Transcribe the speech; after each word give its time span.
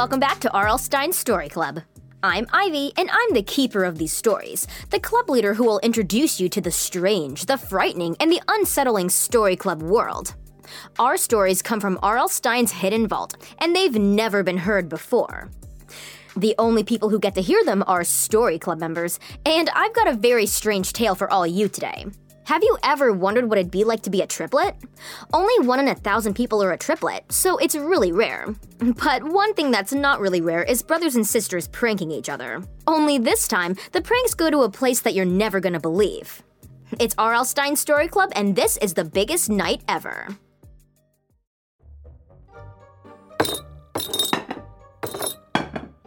Welcome 0.00 0.18
back 0.18 0.40
to 0.40 0.52
R.L. 0.52 0.78
Stine's 0.78 1.18
Story 1.18 1.50
Club. 1.50 1.82
I'm 2.22 2.46
Ivy, 2.54 2.90
and 2.96 3.10
I'm 3.12 3.34
the 3.34 3.42
keeper 3.42 3.84
of 3.84 3.98
these 3.98 4.14
stories, 4.14 4.66
the 4.88 4.98
club 4.98 5.28
leader 5.28 5.52
who 5.52 5.64
will 5.64 5.78
introduce 5.80 6.40
you 6.40 6.48
to 6.48 6.60
the 6.62 6.70
strange, 6.70 7.44
the 7.44 7.58
frightening, 7.58 8.16
and 8.18 8.32
the 8.32 8.40
unsettling 8.48 9.10
Story 9.10 9.56
Club 9.56 9.82
world. 9.82 10.36
Our 10.98 11.18
stories 11.18 11.60
come 11.60 11.80
from 11.80 11.98
R.L. 12.02 12.30
Stine's 12.30 12.72
hidden 12.72 13.08
vault, 13.08 13.34
and 13.58 13.76
they've 13.76 13.94
never 13.94 14.42
been 14.42 14.56
heard 14.56 14.88
before. 14.88 15.50
The 16.34 16.54
only 16.58 16.82
people 16.82 17.10
who 17.10 17.18
get 17.18 17.34
to 17.34 17.42
hear 17.42 17.62
them 17.62 17.84
are 17.86 18.02
Story 18.02 18.58
Club 18.58 18.80
members, 18.80 19.20
and 19.44 19.68
I've 19.74 19.94
got 19.94 20.08
a 20.08 20.14
very 20.14 20.46
strange 20.46 20.94
tale 20.94 21.14
for 21.14 21.30
all 21.30 21.46
you 21.46 21.68
today. 21.68 22.06
Have 22.50 22.64
you 22.64 22.76
ever 22.82 23.12
wondered 23.12 23.48
what 23.48 23.58
it'd 23.58 23.70
be 23.70 23.84
like 23.84 24.02
to 24.02 24.10
be 24.10 24.22
a 24.22 24.26
triplet? 24.26 24.74
Only 25.32 25.64
one 25.64 25.78
in 25.78 25.86
a 25.86 25.94
thousand 25.94 26.34
people 26.34 26.60
are 26.60 26.72
a 26.72 26.76
triplet, 26.76 27.30
so 27.30 27.56
it's 27.58 27.76
really 27.76 28.10
rare. 28.10 28.56
But 29.04 29.22
one 29.22 29.54
thing 29.54 29.70
that's 29.70 29.92
not 29.92 30.18
really 30.18 30.40
rare 30.40 30.64
is 30.64 30.82
brothers 30.82 31.14
and 31.14 31.24
sisters 31.24 31.68
pranking 31.68 32.10
each 32.10 32.28
other. 32.28 32.64
Only 32.88 33.18
this 33.18 33.46
time, 33.46 33.76
the 33.92 34.02
pranks 34.02 34.34
go 34.34 34.50
to 34.50 34.62
a 34.62 34.68
place 34.68 34.98
that 35.02 35.14
you're 35.14 35.24
never 35.24 35.60
gonna 35.60 35.78
believe. 35.78 36.42
It's 36.98 37.14
R.L. 37.16 37.44
Stine 37.44 37.76
Story 37.76 38.08
Club, 38.08 38.32
and 38.34 38.56
this 38.56 38.76
is 38.78 38.94
the 38.94 39.04
biggest 39.04 39.48
night 39.48 39.82
ever. 39.86 40.26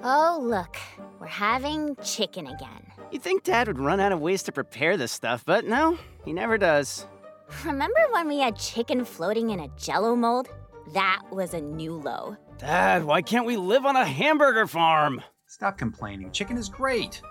Oh, 0.04 0.40
look, 0.44 0.76
we're 1.22 1.28
having 1.28 1.96
chicken 2.04 2.48
again. 2.48 2.93
You'd 3.14 3.22
think 3.22 3.44
Dad 3.44 3.68
would 3.68 3.78
run 3.78 4.00
out 4.00 4.12
of 4.12 4.20
ways 4.22 4.42
to 4.44 4.52
prepare 4.52 4.98
this 4.98 5.12
stuff, 5.12 5.44
but 5.46 5.66
no, 5.66 6.00
he 6.26 6.34
never 6.34 6.58
does. 6.58 7.06
Remember 7.64 8.00
when 8.10 8.28
we 8.28 8.40
had 8.40 8.58
chicken 8.58 9.06
floating 9.06 9.52
in 9.52 9.60
a 9.60 9.68
jello 9.78 10.16
mold? 10.16 10.50
That 10.96 11.22
was 11.32 11.54
a 11.54 11.62
new 11.62 11.94
low. 11.94 12.36
Dad, 12.58 13.04
why 13.04 13.22
can't 13.22 13.46
we 13.46 13.56
live 13.56 13.86
on 13.86 13.96
a 13.96 14.04
hamburger 14.04 14.66
farm? 14.66 15.22
Stop 15.46 15.78
complaining. 15.78 16.32
Chicken 16.32 16.58
is 16.58 16.70
great. 16.70 17.22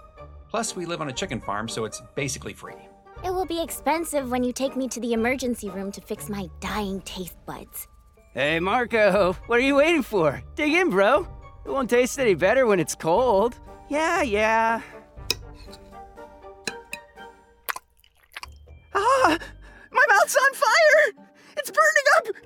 Plus, 0.48 0.76
we 0.76 0.86
live 0.86 1.00
on 1.00 1.08
a 1.08 1.12
chicken 1.12 1.40
farm, 1.40 1.68
so 1.68 1.84
it's 1.84 2.00
basically 2.14 2.52
free. 2.52 2.78
It 3.24 3.34
will 3.34 3.44
be 3.44 3.60
expensive 3.60 4.30
when 4.30 4.44
you 4.44 4.52
take 4.52 4.76
me 4.76 4.86
to 4.86 5.00
the 5.00 5.14
emergency 5.14 5.68
room 5.68 5.90
to 5.92 6.00
fix 6.00 6.28
my 6.28 6.46
dying 6.60 7.00
taste 7.00 7.44
buds. 7.44 7.88
Hey, 8.34 8.60
Marco, 8.60 9.32
what 9.48 9.58
are 9.58 9.62
you 9.62 9.74
waiting 9.74 10.02
for? 10.02 10.44
Dig 10.54 10.74
in, 10.74 10.90
bro. 10.90 11.26
It 11.66 11.70
won't 11.70 11.90
taste 11.90 12.20
any 12.20 12.34
better 12.36 12.66
when 12.66 12.78
it's 12.78 12.94
cold. 12.94 13.58
Yeah, 13.88 14.22
yeah. 14.22 14.80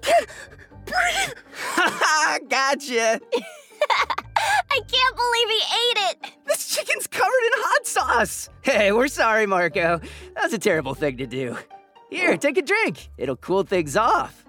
Can't 0.00 0.28
breathe! 0.84 1.34
Ha 1.58 2.38
Gotcha! 2.48 3.20
I 4.70 4.80
can't 4.80 5.16
believe 5.16 5.48
he 5.48 5.60
ate 5.76 6.10
it! 6.10 6.32
This 6.46 6.74
chicken's 6.74 7.06
covered 7.06 7.28
in 7.28 7.52
hot 7.56 7.86
sauce! 7.86 8.48
Hey, 8.62 8.92
we're 8.92 9.08
sorry, 9.08 9.46
Marco. 9.46 10.00
That's 10.34 10.52
a 10.52 10.58
terrible 10.58 10.94
thing 10.94 11.16
to 11.18 11.26
do. 11.26 11.56
Here, 12.10 12.36
take 12.36 12.58
a 12.58 12.62
drink. 12.62 13.08
It'll 13.16 13.36
cool 13.36 13.62
things 13.62 13.96
off. 13.96 14.44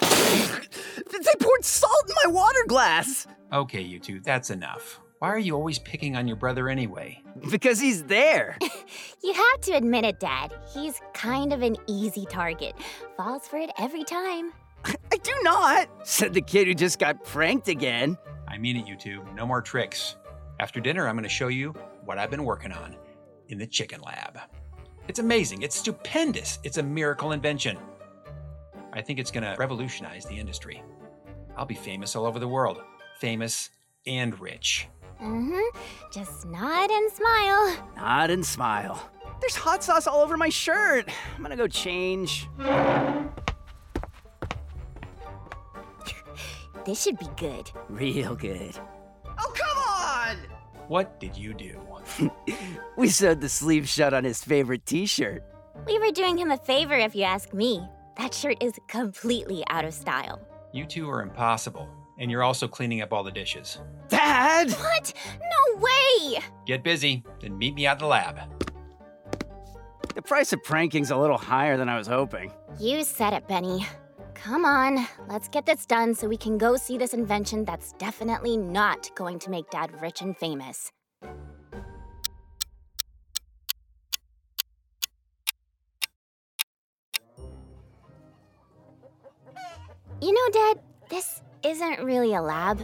they 0.00 1.34
poured 1.38 1.64
salt 1.64 2.04
in 2.08 2.14
my 2.24 2.32
water 2.32 2.64
glass! 2.66 3.26
Okay, 3.52 3.82
you 3.82 3.98
two, 3.98 4.20
that's 4.20 4.50
enough. 4.50 5.00
Why 5.20 5.28
are 5.28 5.38
you 5.38 5.54
always 5.54 5.78
picking 5.78 6.16
on 6.16 6.26
your 6.26 6.38
brother 6.38 6.70
anyway? 6.70 7.22
Because 7.50 7.78
he's 7.78 8.04
there. 8.04 8.58
You 9.22 9.34
have 9.34 9.60
to 9.62 9.72
admit 9.72 10.04
it, 10.04 10.18
Dad. 10.18 10.52
He's 10.72 10.98
kind 11.12 11.52
of 11.52 11.60
an 11.60 11.76
easy 11.86 12.24
target. 12.24 12.74
Falls 13.18 13.46
for 13.46 13.58
it 13.58 13.70
every 13.78 14.02
time. 14.02 14.52
I 15.12 15.16
do 15.22 15.32
not, 15.42 15.88
said 16.04 16.32
the 16.32 16.40
kid 16.40 16.66
who 16.66 16.74
just 16.74 16.98
got 16.98 17.22
pranked 17.22 17.68
again. 17.68 18.16
I 18.48 18.56
mean 18.56 18.76
it, 18.76 18.88
you 18.88 18.96
two. 18.96 19.22
No 19.34 19.44
more 19.46 19.60
tricks. 19.60 20.16
After 20.58 20.80
dinner, 20.80 21.06
I'm 21.06 21.16
going 21.16 21.24
to 21.24 21.28
show 21.28 21.48
you 21.48 21.74
what 22.06 22.16
I've 22.16 22.30
been 22.30 22.44
working 22.44 22.72
on 22.72 22.96
in 23.48 23.58
the 23.58 23.66
chicken 23.66 24.00
lab. 24.00 24.38
It's 25.06 25.18
amazing. 25.18 25.62
It's 25.62 25.76
stupendous. 25.76 26.58
It's 26.64 26.78
a 26.78 26.82
miracle 26.82 27.32
invention. 27.32 27.76
I 28.94 29.02
think 29.02 29.18
it's 29.18 29.30
going 29.30 29.44
to 29.44 29.54
revolutionize 29.58 30.24
the 30.24 30.38
industry. 30.38 30.82
I'll 31.58 31.66
be 31.66 31.74
famous 31.74 32.16
all 32.16 32.24
over 32.24 32.38
the 32.38 32.48
world. 32.48 32.80
Famous 33.18 33.68
and 34.06 34.38
rich. 34.40 34.88
Mm-hmm. 35.22 35.78
Just 36.12 36.46
nod 36.46 36.90
and 36.90 37.12
smile. 37.12 37.76
Nod 37.96 38.30
and 38.30 38.44
smile. 38.44 39.10
There's 39.40 39.56
hot 39.56 39.82
sauce 39.82 40.06
all 40.06 40.20
over 40.20 40.36
my 40.36 40.48
shirt. 40.48 41.08
I'm 41.36 41.42
gonna 41.42 41.56
go 41.56 41.66
change. 41.66 42.48
This 46.84 47.02
should 47.02 47.18
be 47.18 47.28
good. 47.36 47.70
Real 47.88 48.34
good. 48.34 48.74
Oh, 49.26 49.52
come 49.54 49.78
on! 49.78 50.36
What 50.88 51.20
did 51.20 51.36
you 51.36 51.52
do? 51.52 51.78
we 52.96 53.08
sewed 53.08 53.40
the 53.40 53.48
sleeve 53.48 53.88
shut 53.88 54.14
on 54.14 54.24
his 54.24 54.42
favorite 54.42 54.86
t 54.86 55.06
shirt. 55.06 55.44
We 55.86 55.98
were 55.98 56.10
doing 56.10 56.38
him 56.38 56.50
a 56.50 56.56
favor, 56.56 56.94
if 56.94 57.14
you 57.14 57.24
ask 57.24 57.52
me. 57.52 57.86
That 58.16 58.34
shirt 58.34 58.62
is 58.62 58.72
completely 58.88 59.62
out 59.68 59.84
of 59.84 59.94
style. 59.94 60.40
You 60.72 60.86
two 60.86 61.08
are 61.10 61.22
impossible, 61.22 61.88
and 62.20 62.30
you're 62.30 62.42
also 62.42 62.68
cleaning 62.68 63.00
up 63.00 63.12
all 63.12 63.24
the 63.24 63.32
dishes. 63.32 63.78
Dad! 64.08 64.70
What? 64.70 65.12
No 65.40 65.80
way! 65.80 66.38
Get 66.66 66.84
busy, 66.84 67.24
then 67.40 67.58
meet 67.58 67.74
me 67.74 67.86
out 67.86 67.96
in 67.96 68.00
the 68.00 68.06
lab. 68.06 68.38
The 70.14 70.22
price 70.22 70.52
of 70.52 70.62
pranking's 70.62 71.10
a 71.10 71.16
little 71.16 71.38
higher 71.38 71.76
than 71.76 71.88
I 71.88 71.96
was 71.96 72.06
hoping. 72.06 72.52
You 72.78 73.02
said 73.04 73.32
it, 73.32 73.48
Benny. 73.48 73.86
Come 74.34 74.64
on, 74.64 75.06
let's 75.28 75.48
get 75.48 75.66
this 75.66 75.86
done 75.86 76.14
so 76.14 76.28
we 76.28 76.36
can 76.36 76.58
go 76.58 76.76
see 76.76 76.96
this 76.98 77.14
invention 77.14 77.64
that's 77.64 77.92
definitely 77.94 78.56
not 78.56 79.10
going 79.14 79.38
to 79.40 79.50
make 79.50 79.68
Dad 79.70 79.90
rich 80.00 80.20
and 80.20 80.36
famous. 80.36 80.92
You 90.22 90.32
know, 90.32 90.48
Dad, 90.52 90.80
this 91.10 91.42
isn't 91.64 92.00
really 92.02 92.34
a 92.34 92.40
lab, 92.40 92.80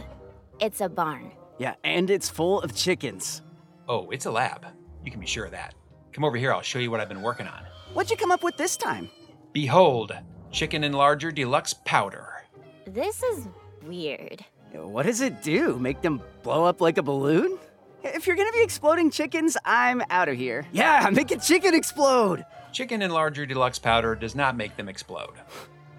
it's 0.59 0.81
a 0.81 0.89
barn. 0.89 1.31
Yeah, 1.57 1.75
and 1.83 2.09
it's 2.09 2.29
full 2.29 2.61
of 2.61 2.75
chickens. 2.75 3.41
Oh, 3.87 4.09
it's 4.11 4.25
a 4.25 4.31
lab. 4.31 4.65
You 5.03 5.11
can 5.11 5.19
be 5.19 5.25
sure 5.25 5.45
of 5.45 5.51
that. 5.51 5.73
Come 6.11 6.23
over 6.23 6.37
here, 6.37 6.53
I'll 6.53 6.61
show 6.61 6.79
you 6.79 6.91
what 6.91 6.99
I've 6.99 7.09
been 7.09 7.21
working 7.21 7.47
on. 7.47 7.63
What'd 7.93 8.11
you 8.11 8.17
come 8.17 8.31
up 8.31 8.43
with 8.43 8.57
this 8.57 8.75
time? 8.75 9.09
Behold, 9.53 10.11
Chicken 10.51 10.83
Enlarger 10.83 11.33
Deluxe 11.33 11.73
Powder. 11.85 12.43
This 12.85 13.23
is 13.23 13.47
weird. 13.83 14.43
What 14.73 15.05
does 15.05 15.21
it 15.21 15.41
do? 15.41 15.79
Make 15.79 16.01
them 16.01 16.21
blow 16.43 16.65
up 16.65 16.81
like 16.81 16.97
a 16.97 17.03
balloon? 17.03 17.57
If 18.03 18.27
you're 18.27 18.35
gonna 18.35 18.51
be 18.51 18.61
exploding 18.61 19.09
chickens, 19.09 19.57
I'm 19.65 20.03
out 20.09 20.29
of 20.29 20.37
here. 20.37 20.65
Yeah, 20.71 21.09
make 21.13 21.31
a 21.31 21.37
chicken 21.37 21.73
explode! 21.73 22.45
Chicken 22.71 23.01
enlarger 23.01 23.47
deluxe 23.47 23.79
powder 23.79 24.15
does 24.15 24.35
not 24.35 24.55
make 24.55 24.75
them 24.75 24.89
explode. 24.89 25.33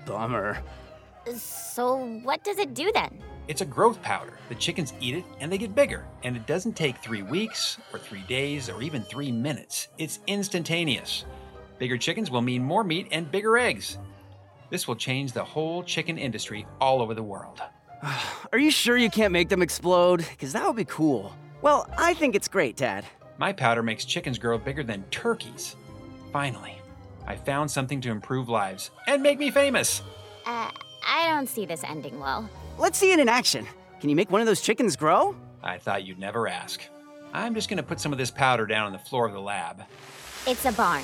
Bummer. 0.07 0.63
So, 1.37 1.97
what 2.23 2.43
does 2.45 2.59
it 2.59 2.75
do 2.75 2.91
then? 2.93 3.19
It's 3.49 3.61
a 3.61 3.67
growth 3.67 4.03
powder. 4.03 4.39
The 4.49 4.55
chickens 4.55 4.93
eat 5.01 5.15
it 5.17 5.25
and 5.41 5.51
they 5.51 5.59
get 5.59 5.75
bigger. 5.75 6.07
And 6.23 6.37
it 6.37 6.47
doesn't 6.47 6.75
take 6.75 6.99
three 6.99 7.23
weeks, 7.23 7.79
or 7.93 7.99
three 7.99 8.23
days, 8.23 8.69
or 8.69 8.83
even 8.83 9.03
three 9.03 9.33
minutes. 9.33 9.89
It's 9.97 10.21
instantaneous. 10.27 11.25
Bigger 11.79 11.97
chickens 11.97 12.31
will 12.31 12.43
mean 12.43 12.63
more 12.63 12.85
meat 12.85 13.09
and 13.11 13.31
bigger 13.31 13.57
eggs. 13.57 13.99
This 14.71 14.87
will 14.87 14.97
change 14.97 15.33
the 15.33 15.45
whole 15.45 15.83
chicken 15.83 16.19
industry 16.19 16.67
all 16.81 17.01
over 17.01 17.15
the 17.15 17.23
world. 17.23 17.61
Are 18.53 18.59
you 18.59 18.71
sure 18.71 18.97
you 18.97 19.11
can't 19.11 19.33
make 19.33 19.49
them 19.49 19.63
explode? 19.63 20.19
Because 20.31 20.53
that 20.53 20.67
would 20.67 20.77
be 20.77 20.85
cool. 20.85 21.35
Well, 21.63 21.89
I 21.97 22.15
think 22.15 22.35
it's 22.35 22.49
great, 22.49 22.77
Dad. 22.77 23.05
My 23.39 23.53
powder 23.53 23.83
makes 23.83 24.05
chickens 24.05 24.39
grow 24.39 24.59
bigger 24.59 24.83
than 24.83 25.05
turkeys. 25.11 25.77
Finally, 26.33 26.77
I 27.27 27.37
found 27.37 27.71
something 27.71 28.01
to 28.03 28.11
improve 28.11 28.49
lives 28.49 28.91
and 29.07 29.23
make 29.23 29.39
me 29.39 29.51
famous. 29.51 30.03
Uh, 30.45 30.71
I 31.09 31.29
don't 31.31 31.49
see 31.49 31.65
this 31.67 31.83
ending 31.85 32.21
well. 32.21 32.49
Let's 32.79 32.99
see 32.99 33.13
it 33.13 33.19
in 33.19 33.29
action. 33.29 33.67
Can 34.01 34.11
you 34.11 34.17
make 34.17 34.31
one 34.31 34.41
of 34.41 34.47
those 34.47 34.61
chickens 34.61 34.95
grow? 34.95 35.35
I 35.63 35.79
thought 35.79 36.05
you'd 36.05 36.19
never 36.19 36.47
ask. 36.47 36.83
I'm 37.33 37.55
just 37.55 37.69
gonna 37.69 37.83
put 37.83 37.99
some 38.01 38.13
of 38.13 38.19
this 38.19 38.31
powder 38.31 38.67
down 38.67 38.87
on 38.87 38.93
the 38.93 38.99
floor 38.99 39.27
of 39.27 39.33
the 39.33 39.41
lab 39.41 39.83
It's 40.47 40.65
a 40.65 40.73
barn. 40.73 41.03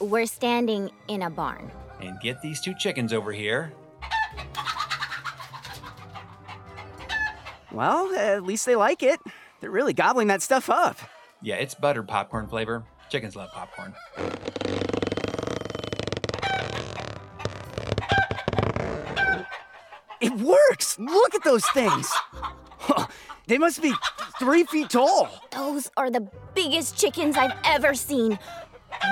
We're 0.00 0.26
standing 0.26 0.90
in 1.08 1.22
a 1.22 1.30
barn. 1.30 1.70
and 2.00 2.18
get 2.20 2.42
these 2.42 2.60
two 2.60 2.74
chickens 2.74 3.12
over 3.12 3.30
here. 3.32 3.72
Well, 7.70 8.12
at 8.14 8.42
least 8.42 8.66
they 8.66 8.76
like 8.76 9.02
it. 9.02 9.20
They're 9.60 9.70
really 9.70 9.92
gobbling 9.94 10.26
that 10.28 10.42
stuff 10.42 10.68
up. 10.68 10.98
Yeah, 11.40 11.54
it's 11.56 11.74
buttered 11.74 12.08
popcorn 12.08 12.48
flavor. 12.48 12.84
Chickens 13.08 13.36
love 13.36 13.50
popcorn. 13.52 13.94
It 20.22 20.32
works! 20.38 20.98
Look 20.98 21.34
at 21.34 21.42
those 21.42 21.66
things! 21.66 22.10
They 23.48 23.58
must 23.58 23.82
be 23.82 23.92
three 24.38 24.64
feet 24.64 24.90
tall. 24.90 25.28
Those 25.50 25.90
are 25.96 26.10
the 26.10 26.28
biggest 26.54 26.96
chickens 26.96 27.36
I've 27.36 27.52
ever 27.64 27.92
seen. 27.92 28.38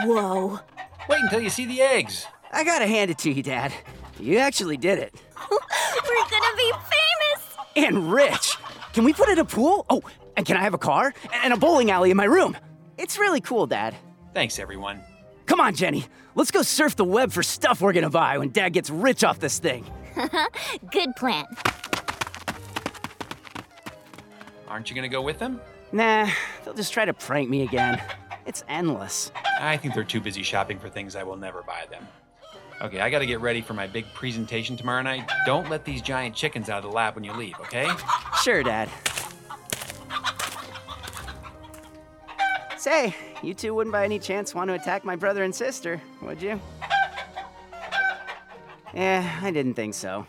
Whoa. 0.04 0.60
Wait 1.08 1.20
until 1.20 1.40
you 1.40 1.50
see 1.50 1.66
the 1.66 1.82
eggs. 1.82 2.26
I 2.52 2.62
gotta 2.62 2.86
hand 2.86 3.10
it 3.10 3.18
to 3.18 3.32
you, 3.32 3.42
Dad. 3.42 3.72
You 4.20 4.38
actually 4.38 4.76
did 4.76 4.98
it. 4.98 5.14
We're 5.50 6.30
gonna 6.30 6.56
be 6.56 6.72
famous! 6.72 7.56
And 7.76 8.12
rich. 8.12 8.56
Can 8.92 9.04
we 9.04 9.12
put 9.12 9.28
in 9.28 9.38
a 9.38 9.44
pool? 9.44 9.84
Oh, 9.90 10.02
and 10.36 10.46
can 10.46 10.56
I 10.56 10.62
have 10.62 10.74
a 10.74 10.78
car? 10.78 11.12
And 11.42 11.52
a 11.52 11.56
bowling 11.56 11.90
alley 11.90 12.10
in 12.10 12.16
my 12.16 12.24
room? 12.24 12.56
It's 12.98 13.18
really 13.18 13.40
cool, 13.40 13.66
Dad. 13.66 13.96
Thanks, 14.32 14.58
everyone. 14.58 15.00
Come 15.46 15.60
on, 15.60 15.74
Jenny. 15.74 16.06
Let's 16.36 16.52
go 16.52 16.62
surf 16.62 16.94
the 16.94 17.04
web 17.04 17.32
for 17.32 17.42
stuff 17.42 17.80
we're 17.80 17.92
gonna 17.92 18.10
buy 18.10 18.38
when 18.38 18.50
Dad 18.50 18.72
gets 18.72 18.90
rich 18.90 19.24
off 19.24 19.40
this 19.40 19.58
thing. 19.58 19.84
Good 20.90 21.14
plan. 21.16 21.46
Aren't 24.68 24.88
you 24.88 24.96
gonna 24.96 25.08
go 25.08 25.22
with 25.22 25.38
them? 25.38 25.60
Nah, 25.92 26.28
they'll 26.64 26.74
just 26.74 26.92
try 26.92 27.04
to 27.04 27.12
prank 27.12 27.50
me 27.50 27.62
again. 27.62 28.00
It's 28.46 28.64
endless. 28.68 29.32
I 29.60 29.76
think 29.76 29.94
they're 29.94 30.04
too 30.04 30.20
busy 30.20 30.42
shopping 30.42 30.78
for 30.78 30.88
things 30.88 31.16
I 31.16 31.22
will 31.22 31.36
never 31.36 31.62
buy 31.62 31.86
them. 31.90 32.06
Okay, 32.80 33.00
I 33.00 33.10
gotta 33.10 33.26
get 33.26 33.40
ready 33.40 33.60
for 33.60 33.74
my 33.74 33.86
big 33.86 34.06
presentation 34.14 34.76
tomorrow 34.76 35.02
night. 35.02 35.30
Don't 35.44 35.68
let 35.68 35.84
these 35.84 36.00
giant 36.00 36.34
chickens 36.34 36.70
out 36.70 36.78
of 36.78 36.90
the 36.90 36.96
lab 36.96 37.14
when 37.14 37.24
you 37.24 37.32
leave, 37.32 37.54
okay? 37.60 37.90
Sure, 38.42 38.62
Dad. 38.62 38.88
Say, 42.78 43.14
you 43.42 43.52
two 43.52 43.74
wouldn't 43.74 43.92
by 43.92 44.04
any 44.04 44.18
chance 44.18 44.54
want 44.54 44.68
to 44.68 44.74
attack 44.74 45.04
my 45.04 45.14
brother 45.14 45.44
and 45.44 45.54
sister, 45.54 46.00
would 46.22 46.40
you? 46.40 46.58
Yeah, 48.94 49.38
I 49.42 49.50
didn't 49.50 49.74
think 49.74 49.94
so. 49.94 50.26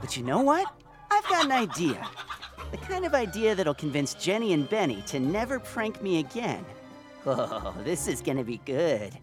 But 0.00 0.16
you 0.16 0.22
know 0.22 0.40
what? 0.40 0.66
I've 1.10 1.26
got 1.28 1.44
an 1.46 1.52
idea. 1.52 2.06
The 2.70 2.76
kind 2.76 3.04
of 3.04 3.14
idea 3.14 3.54
that'll 3.54 3.74
convince 3.74 4.14
Jenny 4.14 4.52
and 4.52 4.68
Benny 4.68 5.02
to 5.06 5.18
never 5.18 5.58
prank 5.58 6.02
me 6.02 6.18
again. 6.18 6.64
Oh, 7.26 7.74
this 7.84 8.06
is 8.06 8.20
gonna 8.20 8.44
be 8.44 8.58
good. 8.58 9.16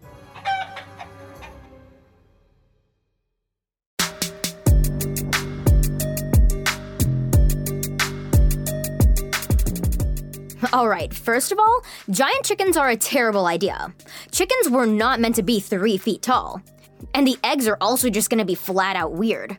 All 10.72 10.88
right, 10.88 11.12
first 11.12 11.52
of 11.52 11.58
all, 11.58 11.82
giant 12.10 12.44
chickens 12.44 12.76
are 12.76 12.88
a 12.88 12.96
terrible 12.96 13.46
idea. 13.46 13.92
Chickens 14.30 14.70
were 14.70 14.86
not 14.86 15.20
meant 15.20 15.34
to 15.36 15.42
be 15.42 15.60
three 15.60 15.98
feet 15.98 16.22
tall. 16.22 16.62
And 17.14 17.26
the 17.26 17.38
eggs 17.44 17.68
are 17.68 17.78
also 17.80 18.10
just 18.10 18.30
gonna 18.30 18.44
be 18.44 18.54
flat 18.54 18.96
out 18.96 19.12
weird. 19.12 19.58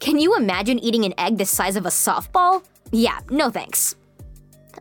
Can 0.00 0.18
you 0.18 0.36
imagine 0.36 0.78
eating 0.78 1.04
an 1.04 1.14
egg 1.18 1.38
the 1.38 1.44
size 1.44 1.76
of 1.76 1.86
a 1.86 1.90
softball? 1.90 2.64
Yeah, 2.92 3.20
no 3.30 3.50
thanks. 3.50 3.96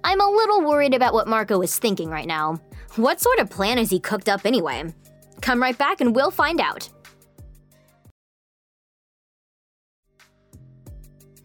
I'm 0.04 0.22
a 0.22 0.30
little 0.30 0.62
worried 0.62 0.94
about 0.94 1.14
what 1.14 1.28
Marco 1.28 1.62
is 1.62 1.78
thinking 1.78 2.10
right 2.10 2.28
now. 2.28 2.62
What 2.96 3.20
sort 3.20 3.40
of 3.40 3.50
plan 3.50 3.78
is 3.78 3.90
he 3.90 4.00
cooked 4.00 4.30
up 4.30 4.46
anyway? 4.46 4.94
Come 5.42 5.62
right 5.62 5.78
back 5.78 6.02
and 6.02 6.16
we'll 6.16 6.32
find 6.32 6.60
out. 6.60 6.90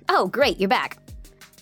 Oh, 0.09 0.27
great, 0.27 0.59
you're 0.59 0.69
back. 0.69 0.99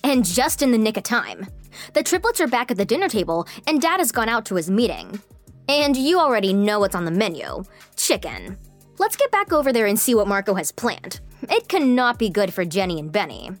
And 0.03 0.25
just 0.25 0.61
in 0.61 0.71
the 0.71 0.77
nick 0.77 0.97
of 0.97 1.03
time. 1.03 1.47
The 1.93 2.03
triplets 2.03 2.41
are 2.41 2.47
back 2.47 2.69
at 2.69 2.77
the 2.77 2.85
dinner 2.85 3.07
table, 3.07 3.47
and 3.65 3.81
Dad 3.81 3.99
has 3.99 4.11
gone 4.11 4.29
out 4.29 4.45
to 4.47 4.55
his 4.55 4.69
meeting. 4.69 5.21
And 5.69 5.95
you 5.95 6.19
already 6.19 6.53
know 6.53 6.79
what's 6.79 6.95
on 6.95 7.05
the 7.05 7.11
menu 7.11 7.63
chicken. 7.95 8.57
Let's 8.97 9.15
get 9.15 9.31
back 9.31 9.51
over 9.53 9.73
there 9.73 9.85
and 9.87 9.99
see 9.99 10.15
what 10.15 10.27
Marco 10.27 10.53
has 10.55 10.71
planned. 10.71 11.19
It 11.43 11.67
cannot 11.67 12.19
be 12.19 12.29
good 12.29 12.53
for 12.53 12.65
Jenny 12.65 12.99
and 12.99 13.11
Benny. 13.11 13.51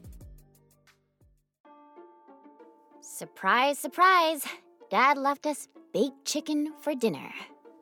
Surprise, 3.01 3.79
surprise. 3.79 4.45
Dad 4.89 5.17
left 5.17 5.45
us 5.45 5.67
baked 5.93 6.25
chicken 6.25 6.73
for 6.81 6.93
dinner. 6.95 7.29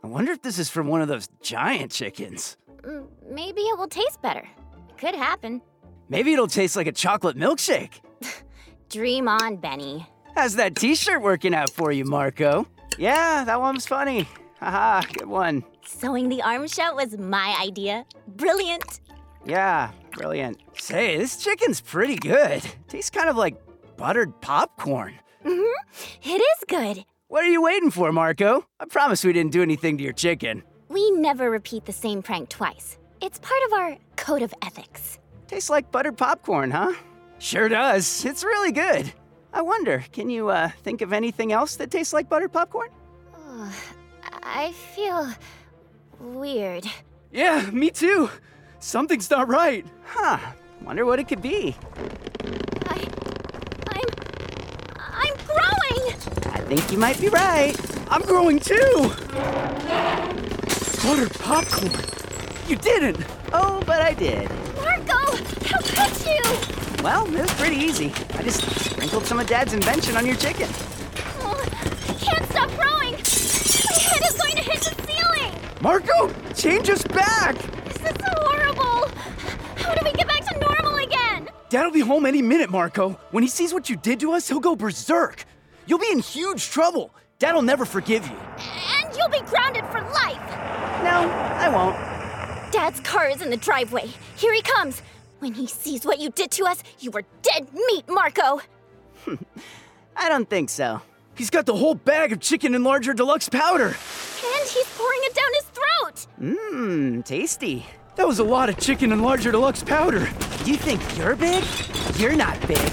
I 0.03 0.07
wonder 0.07 0.31
if 0.31 0.41
this 0.41 0.59
is 0.59 0.69
from 0.69 0.87
one 0.87 1.01
of 1.01 1.07
those 1.07 1.27
giant 1.41 1.91
chickens. 1.91 2.57
Mm, 2.81 3.07
Maybe 3.29 3.61
it 3.61 3.77
will 3.77 3.87
taste 3.87 4.21
better. 4.21 4.47
It 4.89 4.97
Could 4.97 5.15
happen. 5.15 5.61
Maybe 6.07 6.33
it'll 6.33 6.47
taste 6.47 6.75
like 6.75 6.87
a 6.87 6.91
chocolate 6.91 7.37
milkshake. 7.37 7.99
Dream 8.89 9.27
on, 9.27 9.57
Benny. 9.57 10.07
How's 10.35 10.55
that 10.55 10.75
t 10.75 10.95
shirt 10.95 11.21
working 11.21 11.53
out 11.53 11.69
for 11.69 11.91
you, 11.91 12.05
Marco? 12.05 12.67
Yeah, 12.97 13.43
that 13.45 13.59
one 13.59 13.75
was 13.75 13.85
funny. 13.85 14.27
Haha, 14.59 15.01
good 15.13 15.27
one. 15.27 15.63
Sewing 15.85 16.29
the 16.29 16.41
arm 16.41 16.67
shut 16.67 16.95
was 16.95 17.17
my 17.17 17.57
idea. 17.61 18.05
Brilliant. 18.27 18.99
Yeah, 19.45 19.91
brilliant. 20.11 20.57
Say, 20.77 21.17
this 21.17 21.37
chicken's 21.37 21.79
pretty 21.81 22.15
good. 22.17 22.61
Tastes 22.87 23.09
kind 23.09 23.29
of 23.29 23.37
like 23.37 23.55
buttered 23.95 24.39
popcorn. 24.41 25.13
Mhm. 25.45 25.73
It 26.23 26.41
is 26.41 26.63
good. 26.67 27.05
What 27.29 27.43
are 27.43 27.49
you 27.49 27.61
waiting 27.61 27.91
for, 27.91 28.11
Marco? 28.11 28.65
I 28.79 28.85
promise 28.85 29.23
we 29.23 29.31
didn't 29.33 29.51
do 29.53 29.61
anything 29.61 29.97
to 29.97 30.03
your 30.03 30.13
chicken. 30.13 30.63
We 30.89 31.11
never 31.11 31.49
repeat 31.49 31.85
the 31.85 31.93
same 31.93 32.21
prank 32.21 32.49
twice. 32.49 32.97
It's 33.21 33.39
part 33.39 33.61
of 33.67 33.73
our 33.73 33.97
code 34.17 34.41
of 34.41 34.53
ethics. 34.65 35.19
Tastes 35.47 35.69
like 35.69 35.91
buttered 35.91 36.17
popcorn, 36.17 36.71
huh? 36.71 36.93
Sure 37.37 37.69
does. 37.69 38.25
It's 38.25 38.43
really 38.43 38.71
good. 38.71 39.13
I 39.53 39.61
wonder, 39.61 40.03
can 40.11 40.29
you 40.29 40.49
uh, 40.49 40.69
think 40.83 41.01
of 41.01 41.13
anything 41.13 41.51
else 41.53 41.75
that 41.77 41.91
tastes 41.91 42.13
like 42.13 42.27
buttered 42.29 42.51
popcorn? 42.51 42.89
I 44.43 44.71
feel 44.71 45.29
weird. 46.19 46.85
Yeah, 47.31 47.69
me 47.71 47.89
too. 47.89 48.29
Something's 48.79 49.29
not 49.29 49.47
right. 49.47 49.85
Huh. 50.05 50.39
Wonder 50.83 51.05
what 51.05 51.19
it 51.19 51.27
could 51.27 51.41
be. 51.41 51.75
I, 52.87 53.07
I'm, 53.87 54.09
I'm 54.97 55.35
growing. 55.45 56.13
I 56.53 56.61
think 56.67 56.91
you 56.91 56.97
might 56.97 57.19
be 57.19 57.29
right. 57.29 57.75
I'm 58.09 58.21
growing 58.21 58.59
too. 58.59 59.11
Buttered 61.03 61.33
popcorn. 61.39 61.91
You 62.67 62.75
didn't. 62.77 63.25
Oh, 63.53 63.81
but 63.85 64.01
I 64.01 64.13
did. 64.13 64.49
Marco, 64.75 65.35
how 65.65 65.79
could 65.81 66.25
you? 66.25 67.03
Well, 67.03 67.25
it 67.33 67.41
was 67.41 67.53
pretty 67.53 67.77
easy. 67.77 68.13
I 68.33 68.43
just 68.43 68.61
sprinkled 68.79 69.25
some 69.25 69.39
of 69.39 69.47
Dad's 69.47 69.73
invention 69.73 70.15
on 70.15 70.25
your 70.25 70.35
chicken. 70.35 70.69
Oh, 71.41 71.55
I 71.63 72.13
can't 72.13 72.45
stop 72.49 72.69
growing. 72.71 72.98
Marco, 75.81 76.29
change 76.55 76.89
us 76.89 77.01
back. 77.03 77.55
This 77.85 78.11
is 78.11 78.17
horrible. 78.21 79.07
How 79.77 79.93
do 79.95 80.01
we 80.03 80.11
get 80.11 80.27
back 80.27 80.45
to 80.45 80.59
normal 80.59 80.95
again? 80.95 81.49
Dad'll 81.69 81.91
be 81.91 82.01
home 82.01 82.25
any 82.25 82.41
minute, 82.41 82.69
Marco. 82.69 83.11
When 83.31 83.43
he 83.43 83.49
sees 83.49 83.73
what 83.73 83.89
you 83.89 83.95
did 83.95 84.19
to 84.19 84.33
us, 84.33 84.47
he'll 84.47 84.59
go 84.59 84.75
berserk. 84.75 85.45
You'll 85.87 85.99
be 85.99 86.11
in 86.11 86.19
huge 86.19 86.69
trouble. 86.69 87.11
Dad'll 87.39 87.61
never 87.61 87.85
forgive 87.85 88.27
you. 88.27 88.35
And 88.35 89.15
you'll 89.15 89.29
be 89.29 89.39
grounded 89.49 89.85
for 89.85 90.01
life. 90.01 90.49
No, 91.03 91.29
I 91.31 91.69
won't. 91.69 91.95
Dad's 92.73 92.99
car 92.99 93.29
is 93.29 93.41
in 93.41 93.49
the 93.49 93.57
driveway. 93.57 94.09
Here 94.35 94.53
he 94.53 94.61
comes. 94.61 95.01
When 95.39 95.53
he 95.53 95.65
sees 95.65 96.05
what 96.05 96.19
you 96.19 96.29
did 96.29 96.51
to 96.51 96.65
us, 96.65 96.83
you 96.99 97.11
are 97.13 97.23
dead 97.41 97.73
meat, 97.73 98.03
Marco! 98.09 98.59
I 100.17 100.27
don't 100.27 100.49
think 100.49 100.69
so. 100.69 101.01
He's 101.35 101.49
got 101.49 101.65
the 101.65 101.75
whole 101.75 101.95
bag 101.95 102.33
of 102.33 102.41
chicken 102.41 102.73
enlarger 102.73 103.15
deluxe 103.15 103.47
powder. 103.47 103.85
And 103.85 104.69
he's 104.69 104.87
pouring 104.97 105.19
it 105.23 105.33
down 105.33 105.47
his 105.53 105.68
throat! 105.79 106.27
Mmm, 106.41 107.23
tasty. 107.25 107.85
That 108.15 108.27
was 108.27 108.39
a 108.39 108.43
lot 108.43 108.69
of 108.69 108.77
chicken 108.77 109.11
enlarger 109.11 109.51
deluxe 109.51 109.83
powder. 109.83 110.27
You 110.65 110.75
think 110.75 111.01
you're 111.17 111.35
big? 111.35 111.63
You're 112.17 112.35
not 112.35 112.59
big. 112.67 112.91